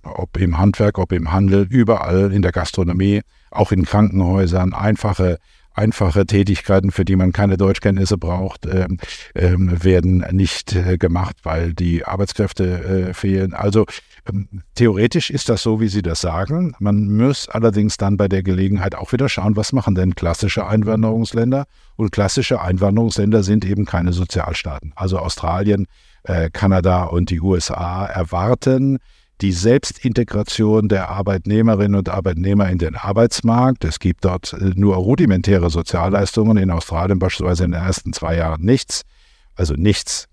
ob 0.03 0.37
im 0.37 0.57
Handwerk, 0.57 0.97
ob 0.99 1.11
im 1.11 1.31
Handel, 1.31 1.65
überall 1.69 2.31
in 2.31 2.41
der 2.41 2.51
Gastronomie, 2.51 3.21
auch 3.51 3.71
in 3.71 3.85
Krankenhäusern, 3.85 4.73
einfache 4.73 5.39
einfache 5.73 6.25
Tätigkeiten, 6.25 6.91
für 6.91 7.05
die 7.05 7.15
man 7.15 7.31
keine 7.31 7.57
Deutschkenntnisse 7.57 8.17
braucht, 8.17 8.65
äh, 8.65 8.87
äh, 9.33 9.55
werden 9.57 10.23
nicht 10.31 10.75
äh, 10.75 10.97
gemacht, 10.97 11.37
weil 11.43 11.73
die 11.73 12.05
Arbeitskräfte 12.05 13.09
äh, 13.09 13.13
fehlen. 13.13 13.53
Also 13.53 13.85
ähm, 14.29 14.47
theoretisch 14.75 15.29
ist 15.29 15.49
das 15.49 15.63
so, 15.63 15.79
wie 15.79 15.87
Sie 15.87 16.01
das 16.01 16.21
sagen. 16.21 16.75
Man 16.79 17.15
muss 17.15 17.49
allerdings 17.49 17.97
dann 17.97 18.17
bei 18.17 18.27
der 18.27 18.43
Gelegenheit 18.43 18.95
auch 18.95 19.11
wieder 19.11 19.29
schauen, 19.29 19.55
was 19.55 19.73
machen 19.73 19.95
denn 19.95 20.15
klassische 20.15 20.67
Einwanderungsländer? 20.67 21.65
Und 21.95 22.11
klassische 22.11 22.61
Einwanderungsländer 22.61 23.43
sind 23.43 23.65
eben 23.65 23.85
keine 23.85 24.13
Sozialstaaten. 24.13 24.93
Also 24.95 25.19
Australien, 25.19 25.87
äh, 26.23 26.49
Kanada 26.51 27.03
und 27.05 27.29
die 27.29 27.41
USA 27.41 28.05
erwarten 28.05 28.99
die 29.41 29.51
Selbstintegration 29.51 30.87
der 30.87 31.09
Arbeitnehmerinnen 31.09 31.95
und 31.95 32.09
Arbeitnehmer 32.09 32.69
in 32.69 32.77
den 32.77 32.95
Arbeitsmarkt. 32.95 33.83
Es 33.83 33.99
gibt 33.99 34.25
dort 34.25 34.53
äh, 34.53 34.71
nur 34.75 34.95
rudimentäre 34.95 35.69
Sozialleistungen, 35.69 36.57
in 36.57 36.71
Australien 36.71 37.19
beispielsweise 37.19 37.65
in 37.65 37.71
den 37.71 37.81
ersten 37.81 38.13
zwei 38.13 38.37
Jahren 38.37 38.63
nichts. 38.63 39.01
Also 39.55 39.73
nichts, 39.75 40.27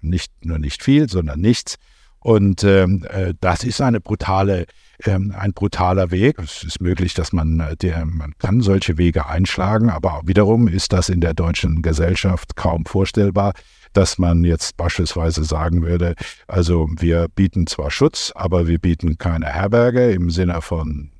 nicht 0.00 0.32
nur 0.44 0.58
nicht 0.58 0.82
viel, 0.82 1.08
sondern 1.08 1.40
nichts. 1.40 1.76
Und 2.22 2.64
ähm, 2.64 3.06
äh, 3.08 3.32
das 3.40 3.64
ist 3.64 3.80
eine 3.80 3.98
brutale, 3.98 4.66
ähm, 5.04 5.34
ein 5.36 5.54
brutaler 5.54 6.10
Weg. 6.10 6.38
Es 6.38 6.62
ist 6.62 6.80
möglich, 6.80 7.14
dass 7.14 7.32
man, 7.32 7.60
äh, 7.60 7.76
der, 7.76 8.04
man 8.04 8.34
kann 8.38 8.60
solche 8.60 8.98
Wege 8.98 9.26
einschlagen, 9.26 9.88
aber 9.88 10.20
wiederum 10.26 10.68
ist 10.68 10.92
das 10.92 11.08
in 11.08 11.22
der 11.22 11.32
deutschen 11.32 11.80
Gesellschaft 11.80 12.56
kaum 12.56 12.84
vorstellbar 12.84 13.54
dass 13.92 14.18
man 14.18 14.44
jetzt 14.44 14.76
beispielsweise 14.76 15.44
sagen 15.44 15.82
würde, 15.82 16.14
also 16.46 16.88
wir 16.98 17.28
bieten 17.28 17.66
zwar 17.66 17.90
Schutz, 17.90 18.32
aber 18.34 18.66
wir 18.66 18.78
bieten 18.78 19.18
keine 19.18 19.46
Herberge 19.46 20.12
im 20.12 20.30
Sinne 20.30 20.62
von 20.62 21.10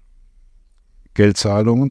Geldzahlungen. 1.15 1.91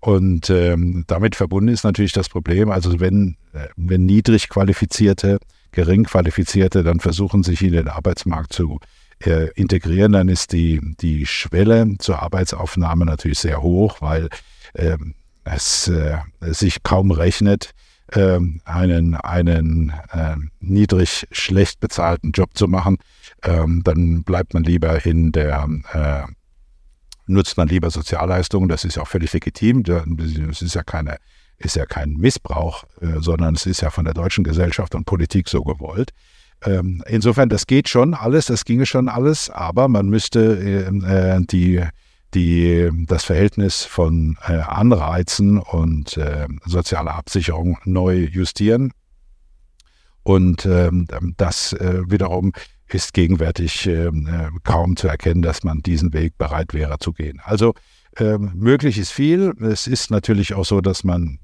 Und 0.00 0.50
ähm, 0.50 1.04
damit 1.06 1.34
verbunden 1.34 1.68
ist 1.68 1.84
natürlich 1.84 2.12
das 2.12 2.28
Problem, 2.28 2.70
also 2.70 3.00
wenn, 3.00 3.36
äh, 3.54 3.68
wenn 3.76 4.04
niedrig 4.04 4.50
qualifizierte, 4.50 5.38
gering 5.72 6.04
qualifizierte 6.04 6.82
dann 6.82 7.00
versuchen, 7.00 7.42
sich 7.42 7.62
in 7.62 7.72
den 7.72 7.88
Arbeitsmarkt 7.88 8.52
zu 8.52 8.80
äh, 9.20 9.50
integrieren, 9.54 10.12
dann 10.12 10.28
ist 10.28 10.52
die, 10.52 10.80
die 11.00 11.24
Schwelle 11.24 11.96
zur 11.98 12.22
Arbeitsaufnahme 12.22 13.06
natürlich 13.06 13.38
sehr 13.38 13.62
hoch, 13.62 14.02
weil 14.02 14.28
ähm, 14.74 15.14
es 15.44 15.88
äh, 15.88 16.18
sich 16.40 16.82
kaum 16.82 17.10
rechnet, 17.10 17.70
ähm, 18.12 18.60
einen, 18.64 19.14
einen 19.14 19.92
äh, 20.12 20.36
niedrig 20.60 21.26
schlecht 21.30 21.80
bezahlten 21.80 22.32
Job 22.32 22.50
zu 22.54 22.68
machen, 22.68 22.98
ähm, 23.42 23.82
dann 23.84 24.22
bleibt 24.24 24.54
man 24.54 24.64
lieber 24.64 25.04
in 25.04 25.32
der, 25.32 25.68
äh, 25.92 26.22
nutzt 27.26 27.56
man 27.56 27.68
lieber 27.68 27.90
Sozialleistungen, 27.90 28.68
das 28.68 28.84
ist 28.84 28.96
ja 28.96 29.02
auch 29.02 29.08
völlig 29.08 29.32
legitim, 29.32 29.82
das 29.82 30.62
ist 30.62 30.74
ja 30.74 30.82
keine, 30.82 31.16
ist 31.58 31.76
ja 31.76 31.86
kein 31.86 32.14
Missbrauch, 32.14 32.84
äh, 33.00 33.20
sondern 33.20 33.54
es 33.54 33.66
ist 33.66 33.80
ja 33.80 33.90
von 33.90 34.04
der 34.04 34.14
deutschen 34.14 34.44
Gesellschaft 34.44 34.94
und 34.94 35.06
Politik 35.06 35.48
so 35.48 35.62
gewollt. 35.62 36.10
Ähm, 36.64 37.02
insofern, 37.06 37.48
das 37.48 37.66
geht 37.66 37.88
schon 37.88 38.14
alles, 38.14 38.46
das 38.46 38.64
ginge 38.64 38.86
schon 38.86 39.08
alles, 39.08 39.50
aber 39.50 39.88
man 39.88 40.08
müsste 40.08 40.54
ähm, 40.54 41.04
äh, 41.04 41.40
die, 41.46 41.82
die, 42.34 42.90
das 43.06 43.24
Verhältnis 43.24 43.84
von 43.84 44.36
äh, 44.46 44.54
Anreizen 44.54 45.58
und 45.58 46.16
äh, 46.16 46.46
sozialer 46.64 47.14
Absicherung 47.14 47.78
neu 47.84 48.28
justieren. 48.30 48.92
Und 50.22 50.66
ähm, 50.66 51.06
das 51.36 51.74
äh, 51.74 52.02
wiederum 52.08 52.52
ist 52.88 53.14
gegenwärtig 53.14 53.86
ähm, 53.86 54.26
äh, 54.26 54.48
kaum 54.62 54.96
zu 54.96 55.08
erkennen, 55.08 55.42
dass 55.42 55.64
man 55.64 55.82
diesen 55.82 56.12
Weg 56.12 56.38
bereit 56.38 56.74
wäre 56.74 56.98
zu 56.98 57.12
gehen. 57.12 57.40
Also 57.44 57.74
ähm, 58.16 58.52
möglich 58.54 58.98
ist 58.98 59.10
viel. 59.10 59.52
Es 59.60 59.86
ist 59.86 60.10
natürlich 60.10 60.54
auch 60.54 60.64
so, 60.64 60.80
dass 60.80 61.04
man 61.04 61.38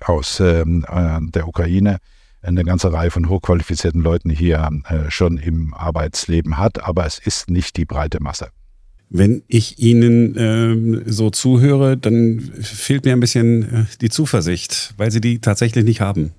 aus 0.00 0.40
ähm, 0.40 0.84
äh, 0.88 1.18
der 1.30 1.48
Ukraine 1.48 1.98
eine 2.42 2.64
ganze 2.64 2.92
Reihe 2.92 3.10
von 3.10 3.28
hochqualifizierten 3.28 4.02
Leuten 4.02 4.28
hier 4.28 4.68
äh, 4.88 5.10
schon 5.10 5.38
im 5.38 5.72
Arbeitsleben 5.72 6.58
hat, 6.58 6.82
aber 6.84 7.06
es 7.06 7.18
ist 7.18 7.48
nicht 7.48 7.76
die 7.76 7.86
breite 7.86 8.22
Masse. 8.22 8.50
Wenn 9.10 9.42
ich 9.46 9.78
Ihnen 9.78 10.34
ähm, 10.36 11.02
so 11.06 11.30
zuhöre, 11.30 11.96
dann 11.96 12.40
fehlt 12.60 13.04
mir 13.04 13.12
ein 13.12 13.20
bisschen 13.20 13.62
äh, 13.62 13.84
die 14.00 14.08
Zuversicht, 14.08 14.94
weil 14.96 15.10
Sie 15.10 15.20
die 15.20 15.40
tatsächlich 15.40 15.84
nicht 15.84 16.00
haben. 16.00 16.32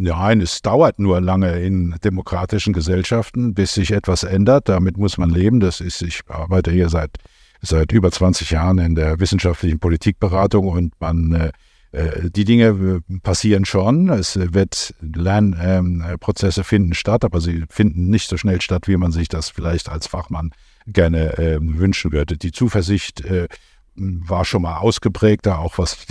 Nein, 0.00 0.40
es 0.40 0.62
dauert 0.62 1.00
nur 1.00 1.20
lange 1.20 1.60
in 1.60 1.96
demokratischen 2.04 2.72
Gesellschaften, 2.72 3.52
bis 3.52 3.74
sich 3.74 3.90
etwas 3.90 4.22
ändert. 4.22 4.68
Damit 4.68 4.96
muss 4.96 5.18
man 5.18 5.28
leben. 5.28 5.58
Das 5.58 5.80
ist, 5.80 6.02
ich 6.02 6.20
arbeite 6.28 6.70
hier 6.70 6.88
seit, 6.88 7.16
seit 7.62 7.90
über 7.90 8.12
20 8.12 8.50
Jahren 8.50 8.78
in 8.78 8.94
der 8.94 9.18
wissenschaftlichen 9.18 9.80
Politikberatung 9.80 10.68
und 10.68 10.92
man 11.00 11.34
äh, 11.34 11.50
äh, 11.90 12.30
die 12.30 12.44
Dinge 12.44 13.02
äh, 13.08 13.18
passieren 13.20 13.64
schon. 13.64 14.08
Es 14.10 14.36
wird 14.36 14.94
Lernprozesse 15.00 16.62
finden 16.62 16.94
statt, 16.94 17.24
aber 17.24 17.40
sie 17.40 17.64
finden 17.68 18.08
nicht 18.08 18.28
so 18.28 18.36
schnell 18.36 18.60
statt, 18.60 18.86
wie 18.86 18.96
man 18.96 19.10
sich 19.10 19.28
das 19.28 19.48
vielleicht 19.48 19.88
als 19.88 20.06
Fachmann 20.06 20.52
gerne 20.92 21.38
ähm, 21.38 21.78
wünschen 21.78 22.12
würde. 22.12 22.36
Die 22.36 22.52
Zuversicht 22.52 23.24
äh, 23.24 23.48
war 23.94 24.44
schon 24.44 24.62
mal 24.62 24.76
ausgeprägter, 24.76 25.58
auch 25.58 25.78
was 25.78 26.06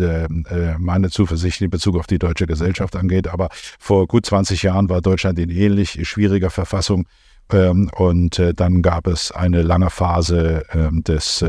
meine 0.78 1.10
Zuversicht 1.10 1.62
in 1.62 1.70
Bezug 1.70 1.96
auf 1.96 2.06
die 2.06 2.20
deutsche 2.20 2.46
Gesellschaft 2.46 2.98
angeht. 2.98 3.30
Aber 3.30 3.48
vor 3.80 4.08
gut 4.08 4.26
20 4.26 4.64
Jahren 4.64 4.90
war 4.90 5.02
Deutschland 5.02 5.40
in 5.40 5.50
ähnlich 5.50 6.06
schwieriger 6.06 6.50
Verfassung. 6.50 7.08
Ähm, 7.50 7.90
und 7.96 8.44
dann 8.58 8.82
gab 8.82 9.08
es 9.08 9.32
eine 9.32 9.62
lange 9.62 9.90
Phase 9.90 10.66
ähm, 10.74 11.02
des 11.04 11.46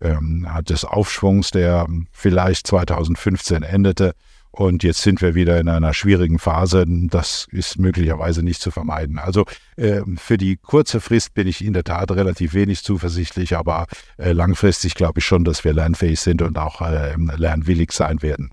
ähm, 0.00 0.46
des 0.68 0.84
Aufschwungs, 0.84 1.50
der 1.50 1.86
vielleicht 2.12 2.66
2015 2.66 3.62
endete. 3.62 4.14
Und 4.56 4.82
jetzt 4.82 5.02
sind 5.02 5.20
wir 5.20 5.34
wieder 5.34 5.60
in 5.60 5.68
einer 5.68 5.92
schwierigen 5.92 6.38
Phase. 6.38 6.86
Das 6.88 7.46
ist 7.52 7.78
möglicherweise 7.78 8.42
nicht 8.42 8.62
zu 8.62 8.70
vermeiden. 8.70 9.18
Also 9.18 9.44
äh, 9.76 10.00
für 10.16 10.38
die 10.38 10.56
kurze 10.56 11.00
Frist 11.00 11.34
bin 11.34 11.46
ich 11.46 11.62
in 11.62 11.74
der 11.74 11.84
Tat 11.84 12.10
relativ 12.10 12.54
wenig 12.54 12.82
zuversichtlich, 12.82 13.54
aber 13.54 13.86
äh, 14.16 14.32
langfristig 14.32 14.94
glaube 14.94 15.18
ich 15.18 15.26
schon, 15.26 15.44
dass 15.44 15.62
wir 15.64 15.74
lernfähig 15.74 16.20
sind 16.20 16.40
und 16.40 16.56
auch 16.56 16.80
äh, 16.80 17.14
lernwillig 17.36 17.92
sein 17.92 18.22
werden. 18.22 18.50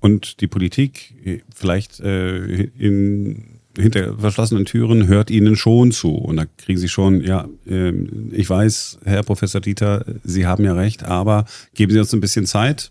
Und 0.00 0.42
die 0.42 0.46
Politik 0.46 1.14
äh, 1.24 1.40
vielleicht 1.54 2.00
äh, 2.00 2.64
in 2.64 3.58
hinter 3.78 4.18
verschlossenen 4.18 4.64
Türen 4.64 5.06
hört 5.06 5.30
Ihnen 5.30 5.56
schon 5.56 5.92
zu. 5.92 6.16
Und 6.16 6.36
da 6.36 6.44
kriegen 6.58 6.78
Sie 6.78 6.88
schon, 6.88 7.22
ja, 7.22 7.48
ähm, 7.66 8.30
ich 8.32 8.50
weiß, 8.50 8.98
Herr 9.04 9.22
Professor 9.22 9.60
Dieter, 9.60 10.04
Sie 10.24 10.46
haben 10.46 10.64
ja 10.64 10.74
recht, 10.74 11.04
aber 11.04 11.44
geben 11.74 11.92
Sie 11.92 11.98
uns 11.98 12.12
ein 12.12 12.20
bisschen 12.20 12.44
Zeit. 12.44 12.90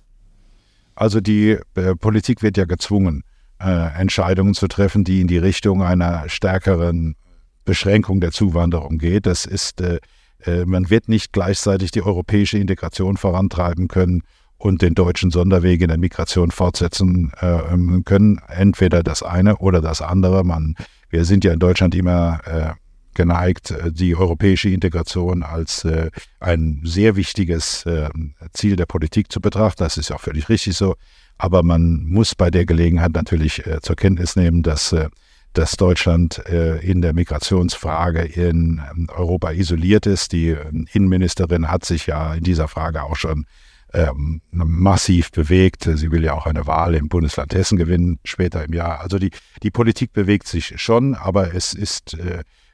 Also 0.97 1.21
die 1.21 1.57
äh, 1.75 1.95
Politik 1.95 2.41
wird 2.41 2.57
ja 2.57 2.65
gezwungen, 2.65 3.23
äh, 3.60 3.99
Entscheidungen 3.99 4.55
zu 4.55 4.67
treffen, 4.67 5.03
die 5.03 5.21
in 5.21 5.27
die 5.27 5.38
Richtung 5.38 5.83
einer 5.83 6.27
stärkeren 6.27 7.15
Beschränkung 7.65 8.19
der 8.19 8.31
Zuwanderung 8.31 8.97
geht. 8.97 9.27
Das 9.27 9.45
ist, 9.45 9.79
äh, 9.79 9.99
äh 10.43 10.65
man 10.65 10.89
wird 10.89 11.07
nicht 11.07 11.33
gleichzeitig 11.33 11.91
die 11.91 12.01
europäische 12.01 12.57
Integration 12.57 13.15
vorantreiben 13.15 13.88
können 13.88 14.23
und 14.57 14.81
den 14.81 14.95
deutschen 14.95 15.29
Sonderweg 15.29 15.81
in 15.81 15.89
der 15.89 15.99
Migration 15.99 16.49
fortsetzen 16.49 17.31
äh, 17.41 18.01
können. 18.03 18.41
Entweder 18.47 19.03
das 19.03 19.21
eine 19.21 19.57
oder 19.57 19.81
das 19.81 20.01
andere. 20.01 20.43
Man, 20.43 20.73
wir 21.12 21.25
sind 21.25 21.43
ja 21.43 21.53
in 21.53 21.60
Deutschland 21.60 21.93
immer 21.93 22.39
äh, 22.45 22.71
geneigt, 23.17 23.71
äh, 23.71 23.91
die 23.91 24.15
europäische 24.15 24.69
Integration 24.69 25.43
als 25.43 25.84
äh, 25.84 26.10
ein 26.39 26.82
sehr 26.84 27.17
wichtiges 27.17 27.86
äh, 27.86 28.10
Ziel 28.53 28.77
der 28.77 28.86
Politik 28.86 29.30
zu 29.30 29.41
betrachten. 29.41 29.84
Das 29.84 29.97
ist 29.97 30.12
auch 30.12 30.21
völlig 30.21 30.47
richtig 30.47 30.77
so. 30.77 30.95
Aber 31.38 31.63
man 31.63 32.06
muss 32.06 32.34
bei 32.34 32.49
der 32.49 32.65
Gelegenheit 32.65 33.12
natürlich 33.13 33.62
zur 33.84 33.95
Kenntnis 33.95 34.36
nehmen, 34.36 34.63
dass 34.63 34.95
dass 35.53 35.75
Deutschland 35.75 36.38
in 36.82 37.01
der 37.01 37.13
Migrationsfrage 37.13 38.21
in 38.21 38.82
ähm, 38.91 39.08
Europa 39.15 39.51
isoliert 39.51 40.06
ist. 40.06 40.32
Die 40.32 40.56
Innenministerin 40.93 41.69
hat 41.69 41.86
sich 41.86 42.08
ja 42.08 42.34
in 42.36 42.43
dieser 42.43 42.67
Frage 42.67 43.03
auch 43.03 43.15
schon 43.15 43.45
ähm, 43.93 44.41
massiv 44.51 45.32
bewegt. 45.32 45.89
Sie 45.91 46.12
will 46.12 46.23
ja 46.23 46.34
auch 46.34 46.47
eine 46.47 46.67
Wahl 46.67 46.95
im 46.95 47.08
Bundesland 47.08 47.53
Hessen 47.53 47.77
gewinnen, 47.77 48.19
später 48.23 48.65
im 48.65 48.73
Jahr. 48.73 49.01
Also 49.01 49.19
die, 49.19 49.32
die 49.63 49.71
Politik 49.71 50.12
bewegt 50.12 50.47
sich 50.47 50.73
schon, 50.82 51.15
aber 51.15 51.53
es 51.53 51.73
ist, 51.73 52.17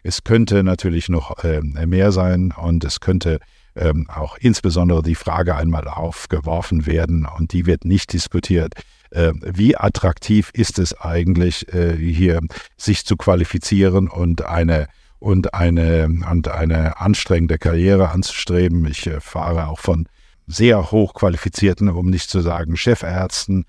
es 0.03 0.23
könnte 0.23 0.63
natürlich 0.63 1.09
noch 1.09 1.43
äh, 1.43 1.61
mehr 1.61 2.11
sein 2.11 2.51
und 2.51 2.83
es 2.83 2.99
könnte 2.99 3.39
ähm, 3.75 4.07
auch 4.09 4.37
insbesondere 4.37 5.01
die 5.01 5.15
Frage 5.15 5.55
einmal 5.55 5.87
aufgeworfen 5.87 6.85
werden 6.85 7.25
und 7.25 7.53
die 7.53 7.65
wird 7.65 7.85
nicht 7.85 8.13
diskutiert. 8.13 8.73
Äh, 9.09 9.33
wie 9.41 9.75
attraktiv 9.75 10.51
ist 10.53 10.77
es 10.77 10.93
eigentlich, 10.99 11.73
äh, 11.73 11.95
hier 11.97 12.41
sich 12.77 13.05
zu 13.05 13.15
qualifizieren 13.15 14.07
und 14.07 14.45
eine 14.45 14.87
und 15.23 15.53
eine, 15.53 16.09
und 16.29 16.49
eine 16.49 16.99
anstrengende 16.99 17.57
Karriere 17.57 18.09
anzustreben. 18.09 18.85
Ich 18.85 19.07
äh, 19.07 19.21
fahre 19.21 19.69
auch 19.69 19.79
von 19.79 20.07
sehr 20.47 20.91
hochqualifizierten, 20.91 21.87
um 21.87 22.09
nicht 22.09 22.29
zu 22.29 22.41
sagen 22.41 22.75
Chefärzten 22.75 23.63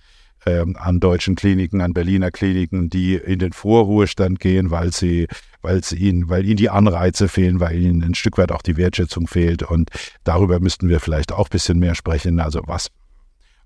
ähm, 0.47 0.77
an 0.77 0.99
deutschen 0.99 1.37
Kliniken, 1.37 1.81
an 1.81 1.95
Berliner 1.95 2.33
Kliniken, 2.33 2.91
die 2.91 3.15
in 3.15 3.39
den 3.39 3.53
Vorruhestand 3.53 4.41
gehen, 4.41 4.73
weil 4.73 4.93
sie, 4.93 5.29
weil 5.65 5.79
es 5.79 5.93
ihnen, 5.93 6.29
weil 6.29 6.45
ihnen 6.45 6.57
die 6.57 6.71
Anreize 6.71 7.29
fehlen, 7.29 7.59
weil 7.59 7.77
ihnen 7.77 8.03
ein 8.03 8.15
Stück 8.15 8.39
weit 8.39 8.53
auch 8.53 8.63
die 8.63 8.77
Wertschätzung 8.77 9.27
fehlt. 9.27 9.63
Und 9.63 9.91
darüber 10.23 10.61
müssten 10.61 10.89
wir 10.89 11.01
vielleicht 11.01 11.33
auch 11.33 11.49
ein 11.49 11.51
bisschen 11.51 11.79
mehr 11.79 11.95
sprechen. 11.95 12.39
Also 12.39 12.61
was, 12.67 12.89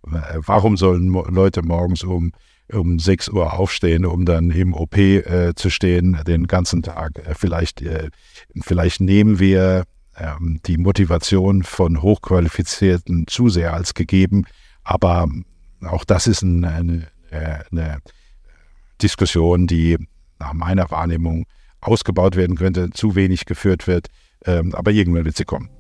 äh, 0.07 0.39
warum 0.47 0.77
sollen 0.77 1.09
Leute 1.09 1.63
morgens 1.63 2.03
um 2.03 2.33
um 2.73 2.99
6 2.99 3.31
Uhr 3.31 3.55
aufstehen, 3.55 4.05
um 4.05 4.27
dann 4.27 4.51
im 4.51 4.75
OP 4.75 4.97
äh, 4.99 5.55
zu 5.55 5.71
stehen, 5.71 6.19
den 6.27 6.47
ganzen 6.47 6.83
Tag. 6.83 7.19
Äh, 7.19 7.35
vielleicht, 7.35 7.83
äh, 7.83 8.11
vielleicht 8.61 9.01
nehmen 9.01 9.39
wir 9.39 9.85
ähm, 10.17 10.61
die 10.67 10.77
Motivation 10.77 11.63
von 11.63 12.03
Hochqualifizierten 12.03 13.27
zu 13.27 13.49
sehr 13.49 13.73
als 13.73 13.95
gegeben. 13.95 14.45
Aber 14.85 15.29
auch 15.83 16.05
das 16.05 16.27
ist 16.27 16.43
eine, 16.43 16.69
eine, 16.69 17.09
eine 17.71 17.99
Diskussion, 19.01 19.67
die 19.67 19.97
nach 20.39 20.53
meiner 20.53 20.91
Wahrnehmung 20.91 21.47
ausgebaut 21.81 22.37
werden 22.37 22.57
könnte, 22.57 22.91
zu 22.91 23.15
wenig 23.15 23.47
geführt 23.47 23.87
wird. 23.87 24.09
Ähm, 24.45 24.75
aber 24.75 24.91
irgendwann 24.91 25.25
wird 25.25 25.37
sie 25.37 25.45
kommen. 25.45 25.71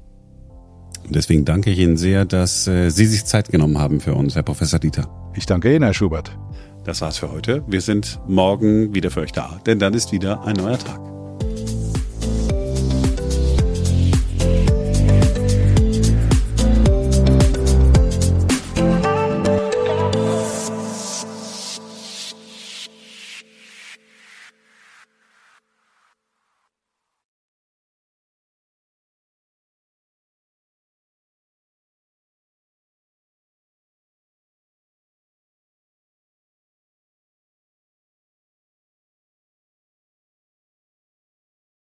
Deswegen 1.08 1.44
danke 1.44 1.70
ich 1.70 1.78
Ihnen 1.78 1.96
sehr, 1.96 2.24
dass 2.24 2.66
äh, 2.66 2.90
Sie 2.90 3.06
sich 3.06 3.24
Zeit 3.24 3.50
genommen 3.50 3.78
haben 3.78 4.00
für 4.00 4.14
uns, 4.14 4.34
Herr 4.34 4.42
Professor 4.42 4.78
Dieter. 4.78 5.08
Ich 5.34 5.46
danke 5.46 5.74
Ihnen, 5.74 5.84
Herr 5.84 5.94
Schubert. 5.94 6.36
Das 6.84 7.00
war's 7.00 7.18
für 7.18 7.30
heute. 7.30 7.64
Wir 7.66 7.80
sind 7.80 8.20
morgen 8.26 8.94
wieder 8.94 9.10
für 9.10 9.20
euch 9.20 9.32
da, 9.32 9.60
denn 9.66 9.78
dann 9.78 9.94
ist 9.94 10.12
wieder 10.12 10.44
ein 10.44 10.56
neuer 10.56 10.78
Tag. 10.78 11.17